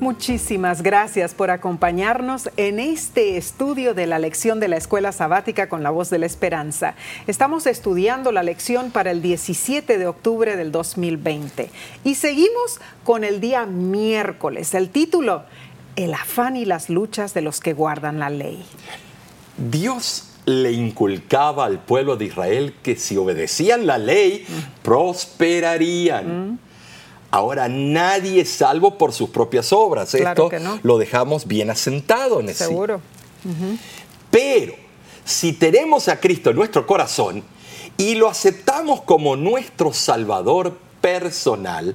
[0.07, 5.83] Muchísimas gracias por acompañarnos en este estudio de la lección de la Escuela Sabática con
[5.83, 6.95] la voz de la Esperanza.
[7.27, 11.71] Estamos estudiando la lección para el 17 de octubre del 2020
[12.05, 14.75] y seguimos con el día miércoles.
[14.75, 15.43] El título,
[15.97, 18.65] El afán y las luchas de los que guardan la ley.
[19.57, 24.47] Dios le inculcaba al pueblo de Israel que si obedecían la ley,
[24.85, 26.61] prosperarían.
[27.37, 30.15] Ahora nadie es salvo por sus propias obras.
[30.15, 30.49] Esto
[30.83, 32.65] lo dejamos bien asentado en ese.
[32.65, 33.03] Seguro.
[34.31, 34.73] Pero
[35.23, 37.45] si tenemos a Cristo en nuestro corazón
[37.99, 41.95] y lo aceptamos como nuestro Salvador personal,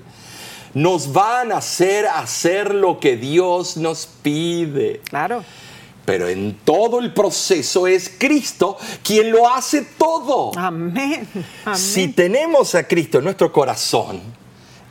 [0.75, 5.01] nos van a hacer hacer lo que Dios nos pide.
[5.05, 5.43] Claro.
[6.05, 10.51] Pero en todo el proceso es Cristo quien lo hace todo.
[10.55, 11.27] Amén.
[11.73, 14.21] Si tenemos a Cristo en nuestro corazón,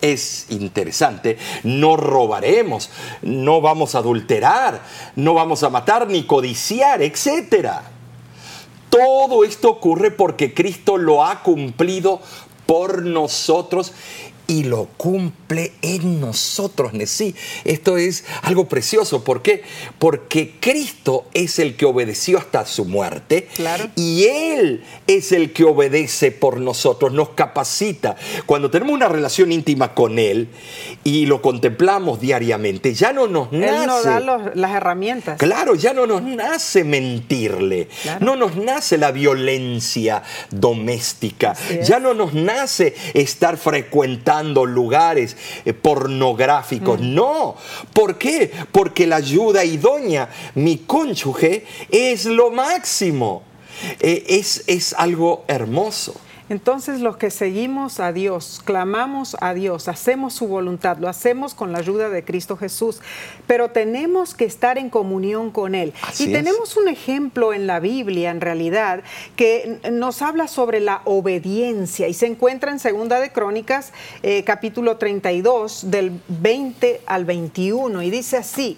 [0.00, 2.90] es interesante, no robaremos,
[3.22, 4.82] no vamos a adulterar,
[5.16, 7.70] no vamos a matar ni codiciar, etc.
[8.88, 12.20] Todo esto ocurre porque Cristo lo ha cumplido
[12.66, 13.92] por nosotros
[14.50, 16.90] y lo cumple en nosotros.
[17.06, 19.22] Sí, esto es algo precioso.
[19.22, 19.62] ¿Por qué?
[20.00, 23.46] Porque Cristo es el que obedeció hasta su muerte
[23.94, 28.16] y Él es el que obedece por nosotros, nos capacita.
[28.44, 30.48] Cuando tenemos una relación íntima con Él
[31.04, 33.68] y lo contemplamos diariamente, ya no nos nace.
[33.68, 35.38] Él nos da las herramientas.
[35.38, 37.88] Claro, ya no nos nace mentirle,
[38.18, 47.00] no nos nace la violencia doméstica, ya no nos nace estar frecuentando lugares eh, pornográficos.
[47.00, 47.14] Mm.
[47.14, 47.56] No.
[47.92, 48.50] ¿Por qué?
[48.72, 53.42] Porque la ayuda idónea, mi cónyuge, es lo máximo.
[54.00, 56.14] Eh, es, es algo hermoso.
[56.50, 61.70] Entonces los que seguimos a Dios, clamamos a Dios, hacemos su voluntad, lo hacemos con
[61.70, 63.00] la ayuda de Cristo Jesús,
[63.46, 65.94] pero tenemos que estar en comunión con Él.
[66.18, 69.04] y tenemos un ejemplo en la Biblia, en realidad,
[69.36, 73.92] que nos habla sobre la obediencia y se encuentra en Segunda de Crónicas,
[74.24, 78.76] eh, capítulo 32, del 20 al 21, y dice así.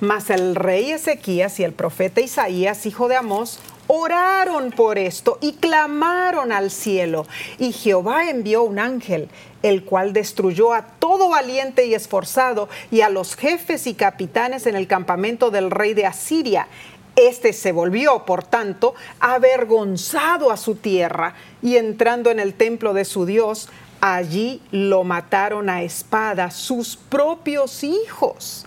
[0.00, 5.54] Mas el rey Ezequías y el profeta Isaías, hijo de Amós, oraron por esto y
[5.54, 7.26] clamaron al cielo.
[7.58, 9.28] Y Jehová envió un ángel,
[9.62, 14.76] el cual destruyó a todo valiente y esforzado y a los jefes y capitanes en
[14.76, 16.68] el campamento del rey de Asiria.
[17.16, 23.06] Este se volvió, por tanto, avergonzado a su tierra y entrando en el templo de
[23.06, 23.70] su Dios,
[24.02, 28.65] allí lo mataron a espada sus propios hijos.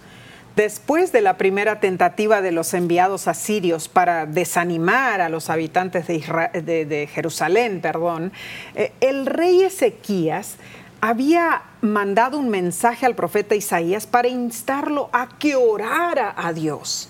[0.60, 7.10] Después de la primera tentativa de los enviados asirios para desanimar a los habitantes de,
[7.14, 8.34] Jerusalén, perdón,
[8.76, 10.58] eh, el rey Ezequías
[11.00, 17.08] había mandado un mensaje al profeta Isaías para instarlo a que orara a Dios.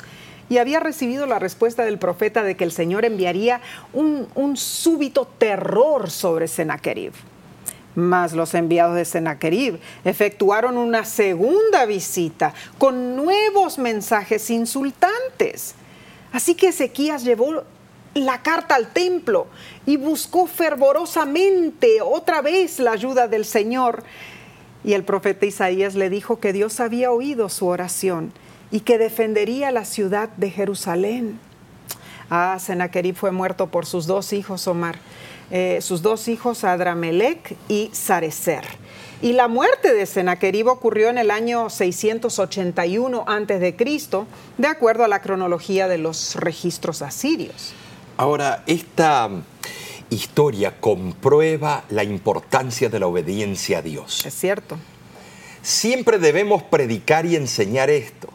[0.48, 3.62] Y había recibido la respuesta del profeta de que el Señor enviaría
[3.94, 7.14] un, un súbito terror sobre Sennacherib.
[8.00, 15.76] Mas los enviados de Sennacherib efectuaron una segunda visita con nuevos mensajes insultantes.
[16.32, 17.64] Así que Ezequías llevó
[18.14, 19.48] la carta al templo
[19.86, 24.04] y buscó fervorosamente otra vez la ayuda del Señor.
[24.84, 28.32] Y el profeta Isaías le dijo que Dios había oído su oración
[28.72, 31.38] y que defendería la ciudad de Jerusalén.
[32.30, 35.00] Ah, Sennacherib fue muerto por sus dos hijos, Omar.
[35.52, 38.66] Eh, sus dos hijos Adramelech y Sarecer.
[39.22, 43.76] Y la muerte de Sennacherib ocurrió en el año 681 a.C.,
[44.58, 47.74] de acuerdo a la cronología de los registros asirios.
[48.16, 49.30] Ahora, esta
[50.10, 54.26] historia comprueba la importancia de la obediencia a Dios.
[54.26, 54.78] Es cierto.
[55.62, 58.30] Siempre debemos predicar y enseñar esto.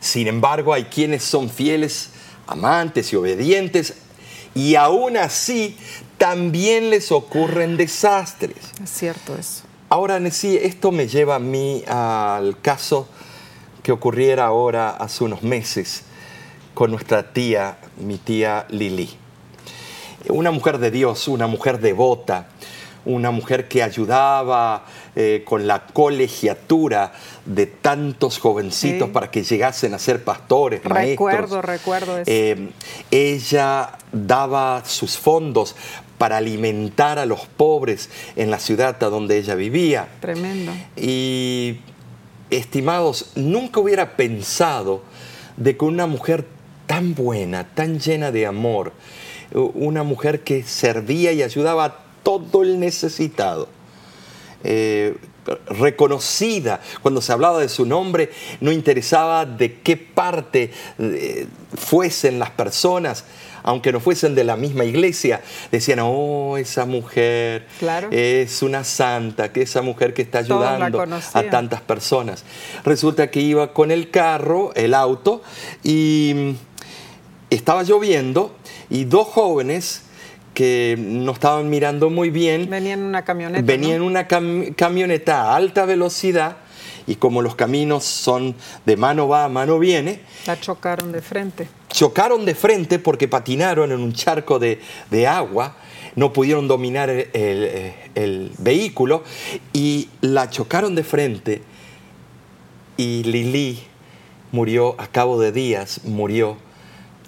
[0.00, 2.10] Sin embargo, hay quienes son fieles,
[2.46, 3.94] amantes y obedientes,
[4.54, 5.76] y aún así
[6.18, 8.56] también les ocurren desastres.
[8.82, 9.62] Es cierto eso.
[9.88, 13.08] Ahora, sí, esto me lleva a mí al caso
[13.82, 16.02] que ocurriera ahora hace unos meses
[16.74, 19.16] con nuestra tía, mi tía Lili.
[20.28, 22.48] Una mujer de Dios, una mujer devota,
[23.04, 27.12] una mujer que ayudaba eh, con la colegiatura
[27.44, 32.30] de tantos jovencitos para que llegasen a ser pastores, recuerdo, Recuerdo, eso.
[32.30, 32.70] Eh,
[33.10, 35.76] ella daba sus fondos
[36.18, 40.08] para alimentar a los pobres en la ciudad a donde ella vivía.
[40.20, 40.72] Tremendo.
[40.96, 41.80] Y,
[42.50, 45.02] estimados, nunca hubiera pensado
[45.56, 46.46] de que una mujer
[46.86, 48.92] tan buena, tan llena de amor,
[49.52, 53.68] una mujer que servía y ayudaba a todo el necesitado,
[54.64, 55.16] eh,
[55.68, 56.80] reconocida.
[57.02, 58.30] Cuando se hablaba de su nombre,
[58.60, 63.24] no interesaba de qué parte eh, fuesen las personas,
[63.62, 65.42] aunque no fuesen de la misma iglesia,
[65.72, 67.66] decían, oh, esa mujer
[68.10, 71.02] es una santa, que esa mujer que está ayudando
[71.34, 72.44] a tantas personas.
[72.84, 75.42] Resulta que iba con el carro, el auto,
[75.82, 76.54] y
[77.50, 78.54] estaba lloviendo
[78.88, 80.02] y dos jóvenes
[80.56, 82.70] que no estaban mirando muy bien.
[82.70, 83.62] Venían en una camioneta.
[83.62, 86.56] Venían en una camioneta a alta velocidad
[87.06, 88.54] y como los caminos son
[88.86, 90.20] de mano va, mano viene.
[90.46, 91.68] La chocaron de frente.
[91.90, 94.80] Chocaron de frente porque patinaron en un charco de,
[95.28, 95.76] agua,
[96.14, 99.24] no pudieron dominar el, el, vehículo
[99.74, 101.62] y la chocaron de frente
[102.96, 103.78] y Lili
[104.52, 106.56] murió a cabo de días, murió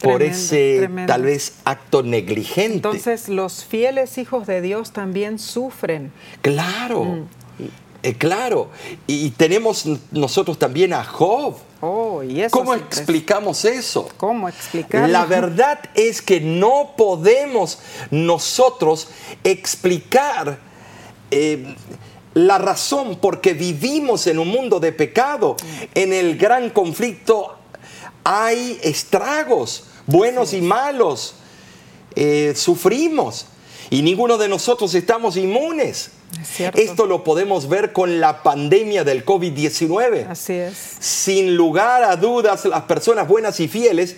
[0.02, 2.76] por ese tal vez acto negligente.
[2.76, 6.12] Entonces los fieles hijos de Dios también sufren.
[6.42, 7.28] Claro, mm.
[8.02, 8.70] eh, claro.
[9.06, 11.56] Y tenemos nosotros también a Job.
[11.80, 14.08] Oh, ¿y eso ¿Cómo explicamos eso?
[14.16, 15.08] ¿Cómo explicar?
[15.08, 17.78] La verdad es que no podemos
[18.10, 19.08] nosotros
[19.44, 20.58] explicar
[21.30, 21.76] eh,
[22.34, 25.56] la razón por que vivimos en un mundo de pecado.
[25.62, 25.82] Mm.
[25.94, 27.58] En el gran conflicto
[28.24, 31.34] hay estragos buenos y malos.
[32.16, 33.46] Eh, sufrimos
[33.90, 36.10] y ninguno de nosotros estamos inmunes.
[36.74, 40.28] Esto lo podemos ver con la pandemia del COVID-19.
[40.28, 40.76] Así es.
[40.98, 44.16] Sin lugar a dudas, las personas buenas y fieles,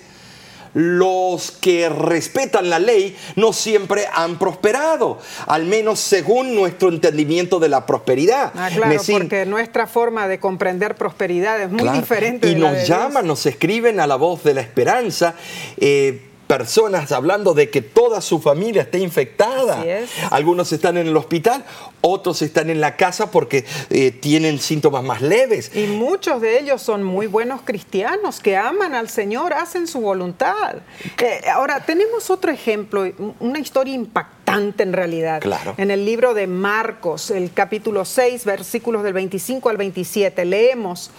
[0.75, 7.69] los que respetan la ley, no siempre han prosperado, al menos según nuestro entendimiento de
[7.69, 8.53] la prosperidad.
[8.55, 12.51] Ah, claro, porque nuestra forma de comprender prosperidad es muy diferente.
[12.51, 15.35] Y nos llaman, nos escriben a la voz de la esperanza.
[15.77, 19.85] Eh, personas hablando de que toda su familia está infectada.
[20.33, 21.65] Algunos están en el hospital,
[22.01, 25.71] otros están en la casa porque eh, tienen síntomas más leves.
[25.77, 30.79] Y muchos de ellos son muy buenos cristianos que aman al Señor, hacen su voluntad.
[31.19, 35.41] Eh, ahora, tenemos otro ejemplo, una historia impactante en realidad.
[35.43, 35.75] Claro.
[35.77, 41.13] En el libro de Marcos, el capítulo 6, versículos del 25 al 27, leemos.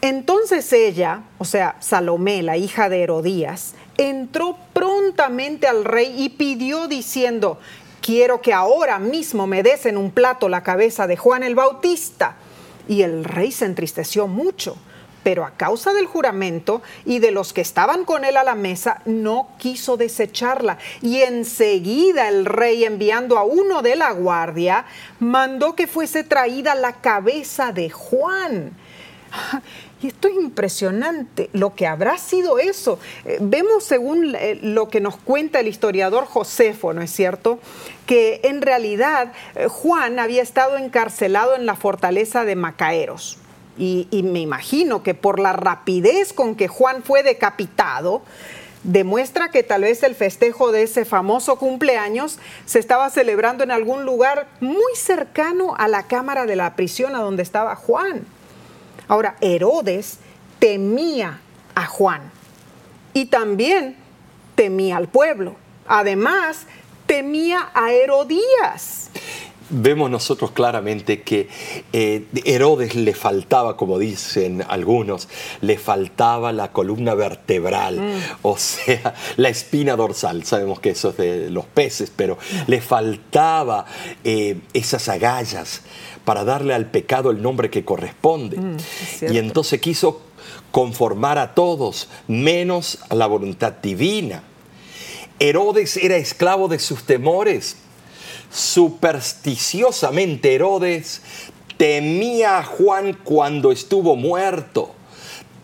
[0.00, 6.88] Entonces ella, o sea, Salomé, la hija de Herodías, entró prontamente al rey y pidió
[6.88, 7.58] diciendo,
[8.00, 12.36] quiero que ahora mismo me des en un plato la cabeza de Juan el Bautista.
[12.86, 14.76] Y el rey se entristeció mucho,
[15.22, 19.00] pero a causa del juramento y de los que estaban con él a la mesa,
[19.06, 20.76] no quiso desecharla.
[21.00, 24.84] Y enseguida el rey, enviando a uno de la guardia,
[25.18, 28.72] mandó que fuese traída la cabeza de Juan.
[30.04, 32.98] Y esto es impresionante, lo que habrá sido eso.
[33.24, 37.58] Eh, vemos según eh, lo que nos cuenta el historiador Josefo, ¿no es cierto?
[38.04, 43.38] Que en realidad eh, Juan había estado encarcelado en la fortaleza de Macaeros.
[43.78, 48.20] Y, y me imagino que por la rapidez con que Juan fue decapitado,
[48.82, 54.04] demuestra que tal vez el festejo de ese famoso cumpleaños se estaba celebrando en algún
[54.04, 58.26] lugar muy cercano a la cámara de la prisión a donde estaba Juan.
[59.08, 60.18] Ahora, Herodes
[60.58, 61.40] temía
[61.74, 62.22] a Juan
[63.12, 63.96] y también
[64.54, 65.56] temía al pueblo.
[65.86, 66.66] Además,
[67.06, 69.10] temía a Herodías.
[69.76, 71.48] Vemos nosotros claramente que
[71.92, 75.28] eh, Herodes le faltaba, como dicen algunos,
[75.62, 78.20] le faltaba la columna vertebral, mm.
[78.42, 80.44] o sea, la espina dorsal.
[80.44, 83.86] Sabemos que eso es de los peces, pero le faltaba
[84.22, 85.82] eh, esas agallas
[86.24, 88.56] para darle al pecado el nombre que corresponde.
[88.56, 88.76] Mm,
[89.32, 90.20] y entonces quiso
[90.70, 94.44] conformar a todos, menos a la voluntad divina.
[95.40, 97.76] Herodes era esclavo de sus temores.
[98.54, 101.20] Supersticiosamente Herodes
[101.76, 104.92] temía a Juan cuando estuvo muerto,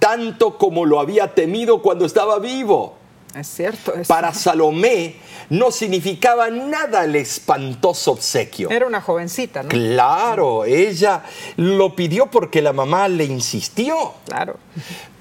[0.00, 2.96] tanto como lo había temido cuando estaba vivo.
[3.34, 3.92] Es cierto.
[4.08, 5.14] Para Salomé
[5.50, 8.70] no significaba nada el espantoso obsequio.
[8.70, 9.68] Era una jovencita, ¿no?
[9.68, 11.22] Claro, ella
[11.56, 14.14] lo pidió porque la mamá le insistió.
[14.26, 14.56] Claro.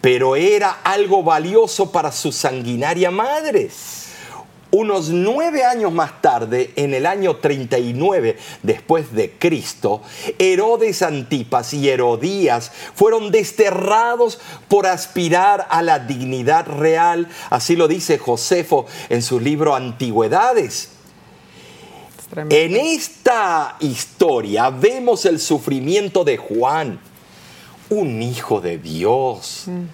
[0.02, 3.70] Pero era algo valioso para su sanguinaria madre.
[4.72, 10.04] Unos nueve años más tarde, en el año 39 después de Cristo,
[10.38, 18.20] Herodes Antipas y Herodías fueron desterrados por aspirar a la dignidad real, así lo dice
[18.20, 20.90] Josefo en su libro Antigüedades.
[22.36, 27.00] En esta historia vemos el sufrimiento de Juan,
[27.90, 29.64] un hijo de Dios.
[29.66, 29.86] Mm.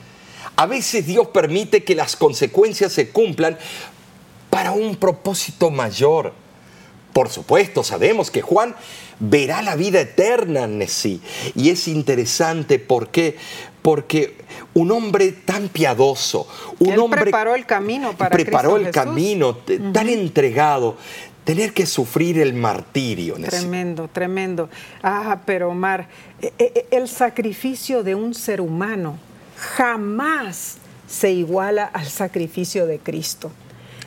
[0.57, 3.57] A veces Dios permite que las consecuencias se cumplan
[4.55, 6.31] para un propósito mayor,
[7.11, 8.73] por supuesto, sabemos que Juan
[9.19, 11.19] verá la vida eterna en sí.
[11.55, 13.35] Y es interesante porque,
[13.81, 14.37] porque
[14.73, 16.47] un hombre tan piadoso,
[16.79, 19.03] un Él hombre preparó el camino para preparó Cristo el Jesús.
[19.03, 19.57] camino,
[19.91, 20.95] tan entregado,
[21.43, 23.37] tener que sufrir el martirio.
[23.37, 23.59] Nessie.
[23.59, 24.69] Tremendo, tremendo.
[25.03, 26.07] Ah, pero Omar,
[26.41, 29.17] e- e- el sacrificio de un ser humano
[29.57, 30.77] jamás
[31.09, 33.51] se iguala al sacrificio de Cristo.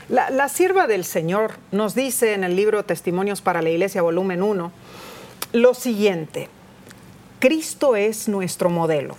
[0.09, 4.72] La, sierva del Señor nos dice en el libro Testimonios para la Iglesia, volumen 1,
[5.52, 6.48] lo siguiente,
[7.40, 9.16] Cristo es nuestro modelo.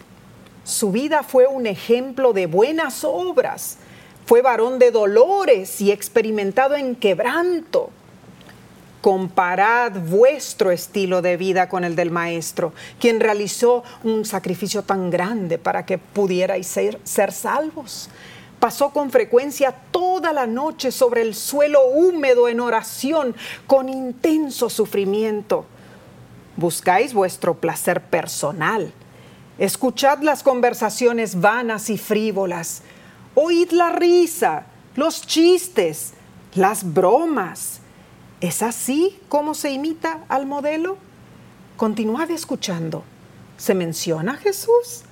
[0.63, 3.77] Su vida fue un ejemplo de buenas obras.
[4.25, 7.91] Fue varón de dolores y experimentado en quebranto.
[9.01, 15.59] Comparad vuestro estilo de vida con el del Maestro, quien realizó un sacrificio tan grande
[15.59, 18.09] para que pudierais ser, ser salvos.
[18.59, 23.35] Pasó con frecuencia toda la noche sobre el suelo húmedo en oración,
[23.67, 25.65] con intenso sufrimiento.
[26.57, 28.91] Buscáis vuestro placer personal.
[29.57, 32.81] Escuchad las conversaciones vanas y frívolas.
[33.33, 36.13] Oíd la risa, los chistes,
[36.53, 37.79] las bromas.
[38.41, 40.97] ¿Es así como se imita al modelo?
[41.77, 43.03] Continuad escuchando.
[43.57, 45.03] ¿Se menciona a Jesús?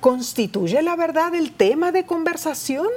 [0.00, 2.88] ¿Constituye la verdad el tema de conversación?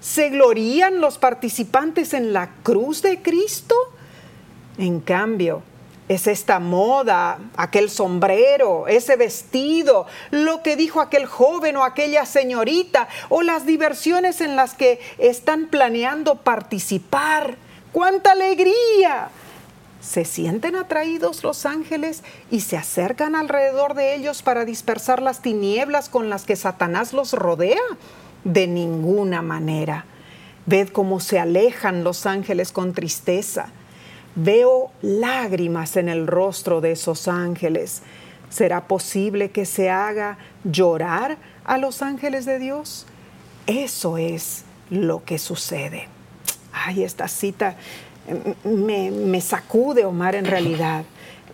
[0.00, 3.74] ¿Se glorían los participantes en la cruz de Cristo?
[4.78, 5.62] En cambio,
[6.08, 13.08] es esta moda, aquel sombrero, ese vestido, lo que dijo aquel joven o aquella señorita,
[13.28, 17.56] o las diversiones en las que están planeando participar.
[17.92, 19.30] ¡Cuánta alegría!
[20.00, 26.08] Se sienten atraídos los ángeles y se acercan alrededor de ellos para dispersar las tinieblas
[26.08, 27.80] con las que Satanás los rodea.
[28.44, 30.06] De ninguna manera.
[30.64, 33.68] Ved cómo se alejan los ángeles con tristeza.
[34.34, 38.02] Veo lágrimas en el rostro de esos ángeles.
[38.48, 43.06] ¿Será posible que se haga llorar a los ángeles de Dios?
[43.66, 46.08] Eso es lo que sucede.
[46.72, 47.76] Ay, esta cita
[48.64, 51.04] me, me sacude, Omar, en realidad,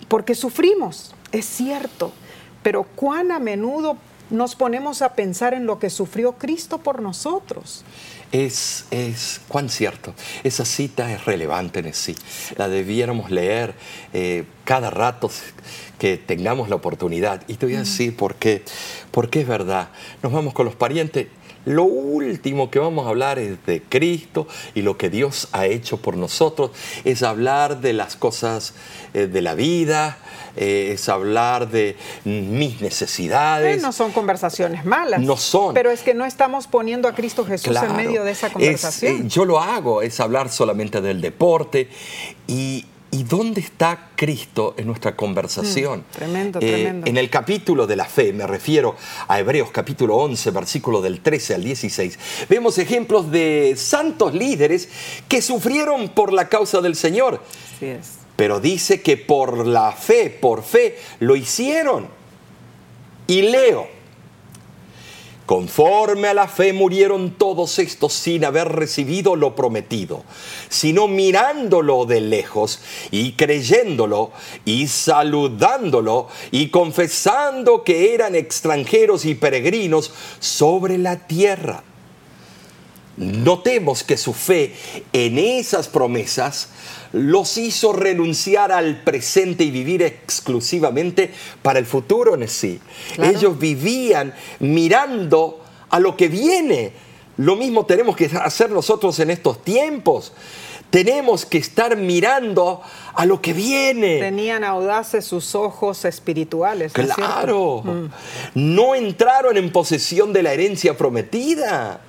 [0.08, 2.12] porque sufrimos, es cierto,
[2.62, 3.96] pero cuán a menudo
[4.30, 7.84] nos ponemos a pensar en lo que sufrió Cristo por nosotros.
[8.32, 10.12] Es, es, cuán cierto.
[10.42, 12.16] Esa cita es relevante en sí.
[12.56, 13.74] La debiéramos leer
[14.12, 15.30] eh, cada rato
[15.98, 17.42] que tengamos la oportunidad.
[17.46, 18.64] Y te voy a decir por qué.
[19.12, 19.90] Porque es verdad.
[20.22, 21.28] Nos vamos con los parientes.
[21.66, 25.98] Lo último que vamos a hablar es de Cristo y lo que Dios ha hecho
[25.98, 26.70] por nosotros.
[27.04, 28.72] Es hablar de las cosas
[29.14, 30.16] eh, de la vida,
[30.56, 33.78] eh, es hablar de mis necesidades.
[33.78, 35.20] Eh, no son conversaciones malas.
[35.20, 35.74] No son.
[35.74, 37.90] Pero es que no estamos poniendo a Cristo Jesús Claro.
[37.90, 39.12] en medio de esa Es, conversación.
[39.16, 41.88] eh, yo lo hago, es hablar solamente del deporte.
[42.46, 42.86] Y,
[43.16, 46.00] ¿y dónde está Cristo en nuestra conversación?
[46.00, 47.06] Mm, tremendo, Eh, tremendo.
[47.06, 48.94] En el capítulo de la fe, me refiero
[49.26, 52.18] a Hebreos capítulo 11, versículo del 13 al 16,
[52.50, 54.90] vemos ejemplos de santos líderes
[55.28, 57.40] que sufrieron por la causa del Señor.
[57.76, 58.10] Así es.
[58.36, 62.08] Pero dice que por la fe, por fe, lo hicieron.
[63.26, 63.88] Y leo,
[65.46, 70.24] conforme a la fe murieron todos estos sin haber recibido lo prometido,
[70.68, 72.80] sino mirándolo de lejos
[73.10, 74.32] y creyéndolo
[74.64, 81.82] y saludándolo y confesando que eran extranjeros y peregrinos sobre la tierra.
[83.16, 84.74] Notemos que su fe
[85.12, 86.68] en esas promesas
[87.12, 91.30] los hizo renunciar al presente y vivir exclusivamente
[91.62, 92.78] para el futuro en sí.
[93.14, 93.38] Claro.
[93.38, 96.92] Ellos vivían mirando a lo que viene.
[97.38, 100.32] Lo mismo tenemos que hacer nosotros en estos tiempos.
[100.90, 102.82] Tenemos que estar mirando
[103.14, 104.18] a lo que viene.
[104.20, 106.96] Tenían audaces sus ojos espirituales.
[106.96, 107.32] ¿no es cierto?
[107.32, 107.82] Claro.
[107.82, 108.10] Mm.
[108.54, 112.00] No entraron en posesión de la herencia prometida.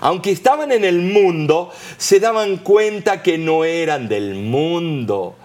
[0.00, 5.36] Aunque estaban en el mundo, se daban cuenta que no eran del mundo.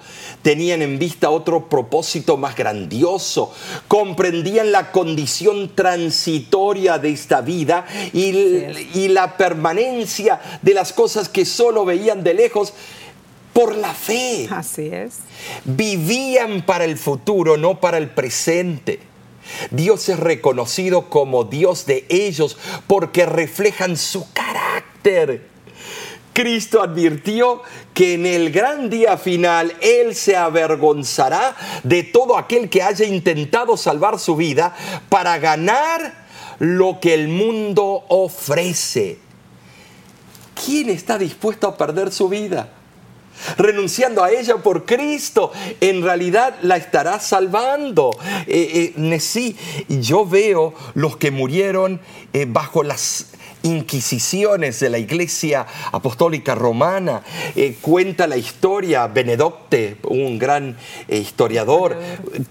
[0.42, 3.52] Tenían en vista otro propósito más grandioso.
[3.88, 8.28] Comprendían la condición transitoria de esta vida y,
[8.94, 12.74] y la permanencia de las cosas que solo veían de lejos
[13.54, 14.48] por la fe.
[14.52, 15.20] Así es.
[15.64, 19.00] Vivían para el futuro, no para el presente.
[19.72, 25.56] Dios es reconocido como Dios de ellos porque reflejan su carácter.
[26.34, 27.62] Cristo advirtió
[27.94, 33.78] que en el gran día final Él se avergonzará de todo aquel que haya intentado
[33.78, 34.76] salvar su vida
[35.08, 36.26] para ganar
[36.60, 39.20] lo que el mundo ofrece.
[40.66, 42.70] ¿Quién está dispuesto a perder su vida?
[43.58, 48.12] Renunciando a ella por Cristo, en realidad la estará salvando.
[48.48, 49.56] Eh, eh,
[49.88, 52.02] yo veo los que murieron
[52.34, 53.28] eh, bajo las
[53.66, 57.22] inquisiciones de la Iglesia Apostólica Romana.
[57.56, 61.98] Eh, cuenta la historia, Benedocte, un gran eh, historiador,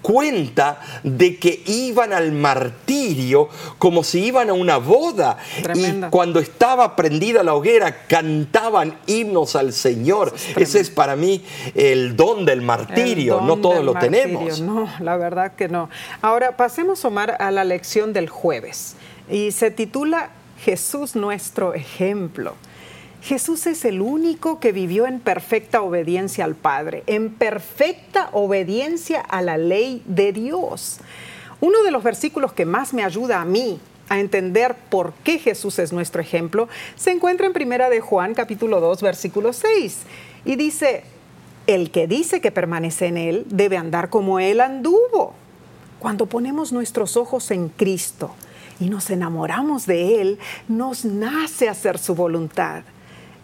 [0.01, 5.37] cuenta de que iban al martirio como si iban a una boda.
[5.73, 10.33] Y cuando estaba prendida la hoguera, cantaban himnos al Señor.
[10.55, 11.43] Ese es para mí
[11.73, 13.41] el don del martirio.
[13.41, 14.59] no todos lo tenemos.
[14.61, 15.89] No, la verdad que no.
[16.21, 18.95] Ahora pasemos, Omar, a la lección del jueves.
[19.29, 20.29] Y se titula
[20.59, 22.55] Jesús nuestro ejemplo.
[23.21, 29.41] Jesús es el único que vivió en perfecta obediencia al Padre, en perfecta obediencia a
[29.41, 30.99] la ley de Dios.
[31.59, 33.79] Uno de los versículos que más me ayuda a mí
[34.09, 38.79] a entender por qué Jesús es nuestro ejemplo se encuentra en Primera de Juan capítulo
[38.79, 39.97] 2 versículo 6
[40.45, 41.03] y dice,
[41.65, 45.33] el que dice que permanece en él debe andar como él anduvo.
[45.97, 48.35] Cuando ponemos nuestros ojos en Cristo,
[48.79, 52.83] y nos enamoramos de Él, nos nace hacer su voluntad.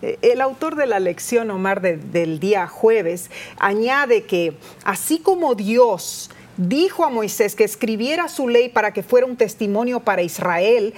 [0.01, 6.29] Eh, el autor de la lección, Omar, del día jueves, añade que así como Dios
[6.57, 10.93] dijo a Moisés que escribiera su ley para que fuera un testimonio para Israel,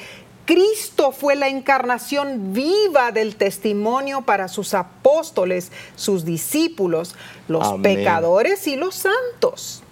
[0.45, 7.15] Cristo fue la encarnación viva del testimonio para sus apóstoles, sus discípulos,
[7.47, 9.84] los pecadores y los santos.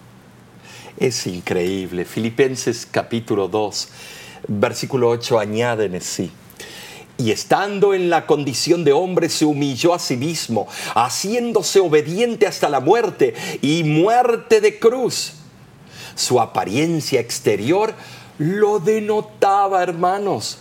[0.97, 2.03] Es increíble.
[2.03, 3.87] Filipenses capítulo 2
[4.47, 6.31] versículo 8 añade sí.
[7.17, 12.67] Y estando en la condición de hombre, se humilló a sí mismo, haciéndose obediente hasta
[12.67, 15.33] la muerte y muerte de cruz.
[16.15, 17.93] Su apariencia exterior
[18.39, 20.57] lo denotaba, hermanos.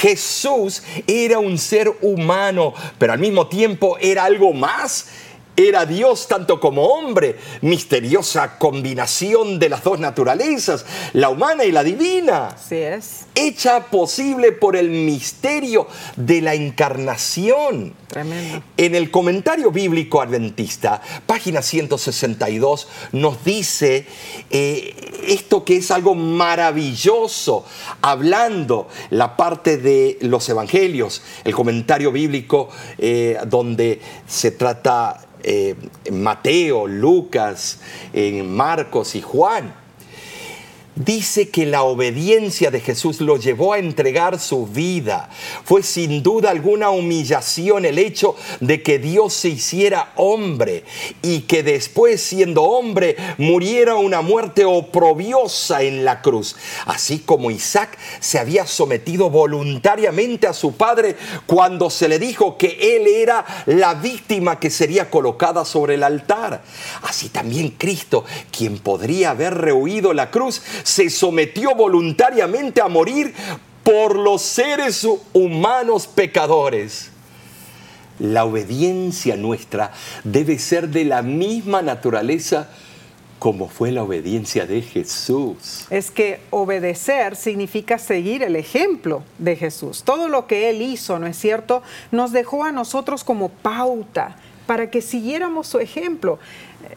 [0.00, 5.08] Jesús era un ser humano, pero al mismo tiempo era algo más
[5.56, 11.84] era Dios tanto como hombre, misteriosa combinación de las dos naturalezas, la humana y la
[11.84, 12.48] divina.
[12.48, 13.26] Así es.
[13.34, 15.86] Hecha posible por el misterio
[16.16, 17.94] de la encarnación.
[18.08, 18.62] Tremendo.
[18.76, 24.06] En el comentario bíblico adventista, página 162, nos dice
[24.50, 24.94] eh,
[25.26, 27.64] esto que es algo maravilloso,
[28.02, 35.76] hablando la parte de los evangelios, el comentario bíblico eh, donde se trata eh,
[36.10, 37.80] Mateo, Lucas,
[38.44, 39.83] Marcos y Juan
[40.96, 45.28] dice que la obediencia de Jesús lo llevó a entregar su vida.
[45.64, 50.84] Fue sin duda alguna humillación el hecho de que Dios se hiciera hombre
[51.22, 56.56] y que después siendo hombre muriera una muerte oprobiosa en la cruz.
[56.86, 61.16] Así como Isaac se había sometido voluntariamente a su padre
[61.46, 66.62] cuando se le dijo que él era la víctima que sería colocada sobre el altar.
[67.02, 73.34] Así también Cristo, quien podría haber rehuido la cruz, se sometió voluntariamente a morir
[73.82, 77.10] por los seres humanos pecadores.
[78.20, 79.90] La obediencia nuestra
[80.22, 82.68] debe ser de la misma naturaleza
[83.40, 85.86] como fue la obediencia de Jesús.
[85.90, 90.02] Es que obedecer significa seguir el ejemplo de Jesús.
[90.02, 94.90] Todo lo que Él hizo, ¿no es cierto?, nos dejó a nosotros como pauta para
[94.90, 96.38] que siguiéramos su ejemplo.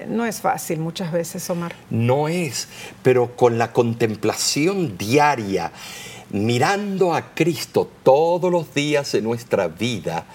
[0.08, 1.76] No es fácil muchas veces, Omar.
[1.90, 2.68] No es,
[3.04, 5.72] pero con la contemplación diaria,
[6.30, 10.26] mirando a Cristo todos los días de nuestra vida,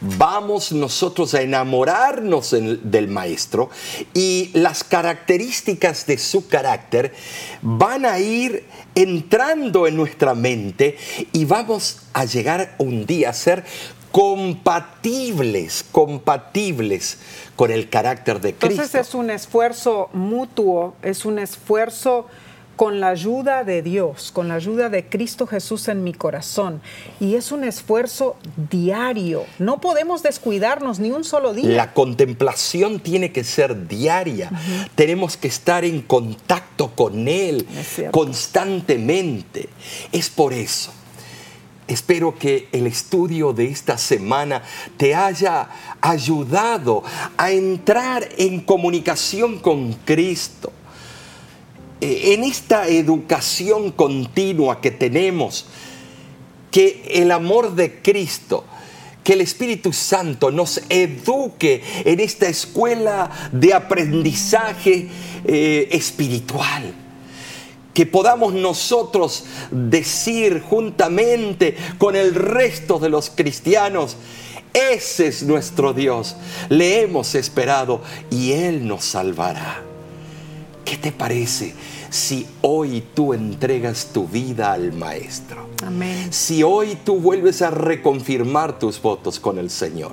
[0.00, 3.70] vamos nosotros a enamorarnos del Maestro
[4.14, 7.14] y las características de su carácter
[7.62, 10.96] van a ir entrando en nuestra mente
[11.32, 13.64] y vamos a llegar un día a ser
[14.12, 17.18] compatibles, compatibles
[17.56, 18.66] con el carácter de Cristo.
[18.82, 22.26] Entonces es un esfuerzo mutuo, es un esfuerzo
[22.80, 26.80] con la ayuda de Dios, con la ayuda de Cristo Jesús en mi corazón.
[27.20, 28.36] Y es un esfuerzo
[28.70, 29.44] diario.
[29.58, 31.68] No podemos descuidarnos ni un solo día.
[31.68, 34.50] La contemplación tiene que ser diaria.
[34.94, 37.66] Tenemos que estar en contacto con Él
[38.12, 39.68] constantemente.
[40.10, 40.90] Es por eso
[41.90, 44.62] Espero que el estudio de esta semana
[44.96, 45.68] te haya
[46.00, 47.02] ayudado
[47.36, 50.70] a entrar en comunicación con Cristo.
[52.00, 55.66] Eh, en esta educación continua que tenemos,
[56.70, 58.62] que el amor de Cristo,
[59.24, 65.08] que el Espíritu Santo nos eduque en esta escuela de aprendizaje
[65.44, 67.09] eh, espiritual
[67.94, 74.16] que podamos nosotros decir juntamente con el resto de los cristianos,
[74.72, 76.36] Ese es nuestro Dios.
[76.68, 79.82] Le hemos esperado y Él nos salvará.
[80.84, 81.74] ¿Qué te parece
[82.08, 85.68] si hoy tú entregas tu vida al Maestro?
[85.84, 86.32] Amén.
[86.32, 90.12] Si hoy tú vuelves a reconfirmar tus votos con el Señor.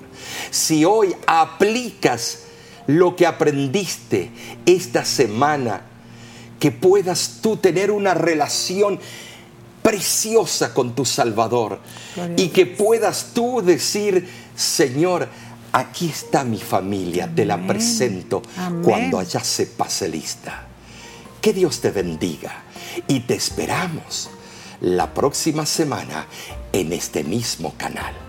[0.50, 2.44] Si hoy aplicas
[2.88, 4.32] lo que aprendiste
[4.66, 5.82] esta semana,
[6.60, 9.00] que puedas tú tener una relación
[9.82, 11.80] preciosa con tu Salvador
[12.36, 15.30] y que puedas tú decir, Señor,
[15.72, 18.42] aquí está mi familia, te la presento
[18.84, 20.68] cuando allá se pase lista.
[21.40, 22.64] Que Dios te bendiga
[23.08, 24.30] y te esperamos
[24.82, 26.28] la próxima semana
[26.74, 28.27] en este mismo canal.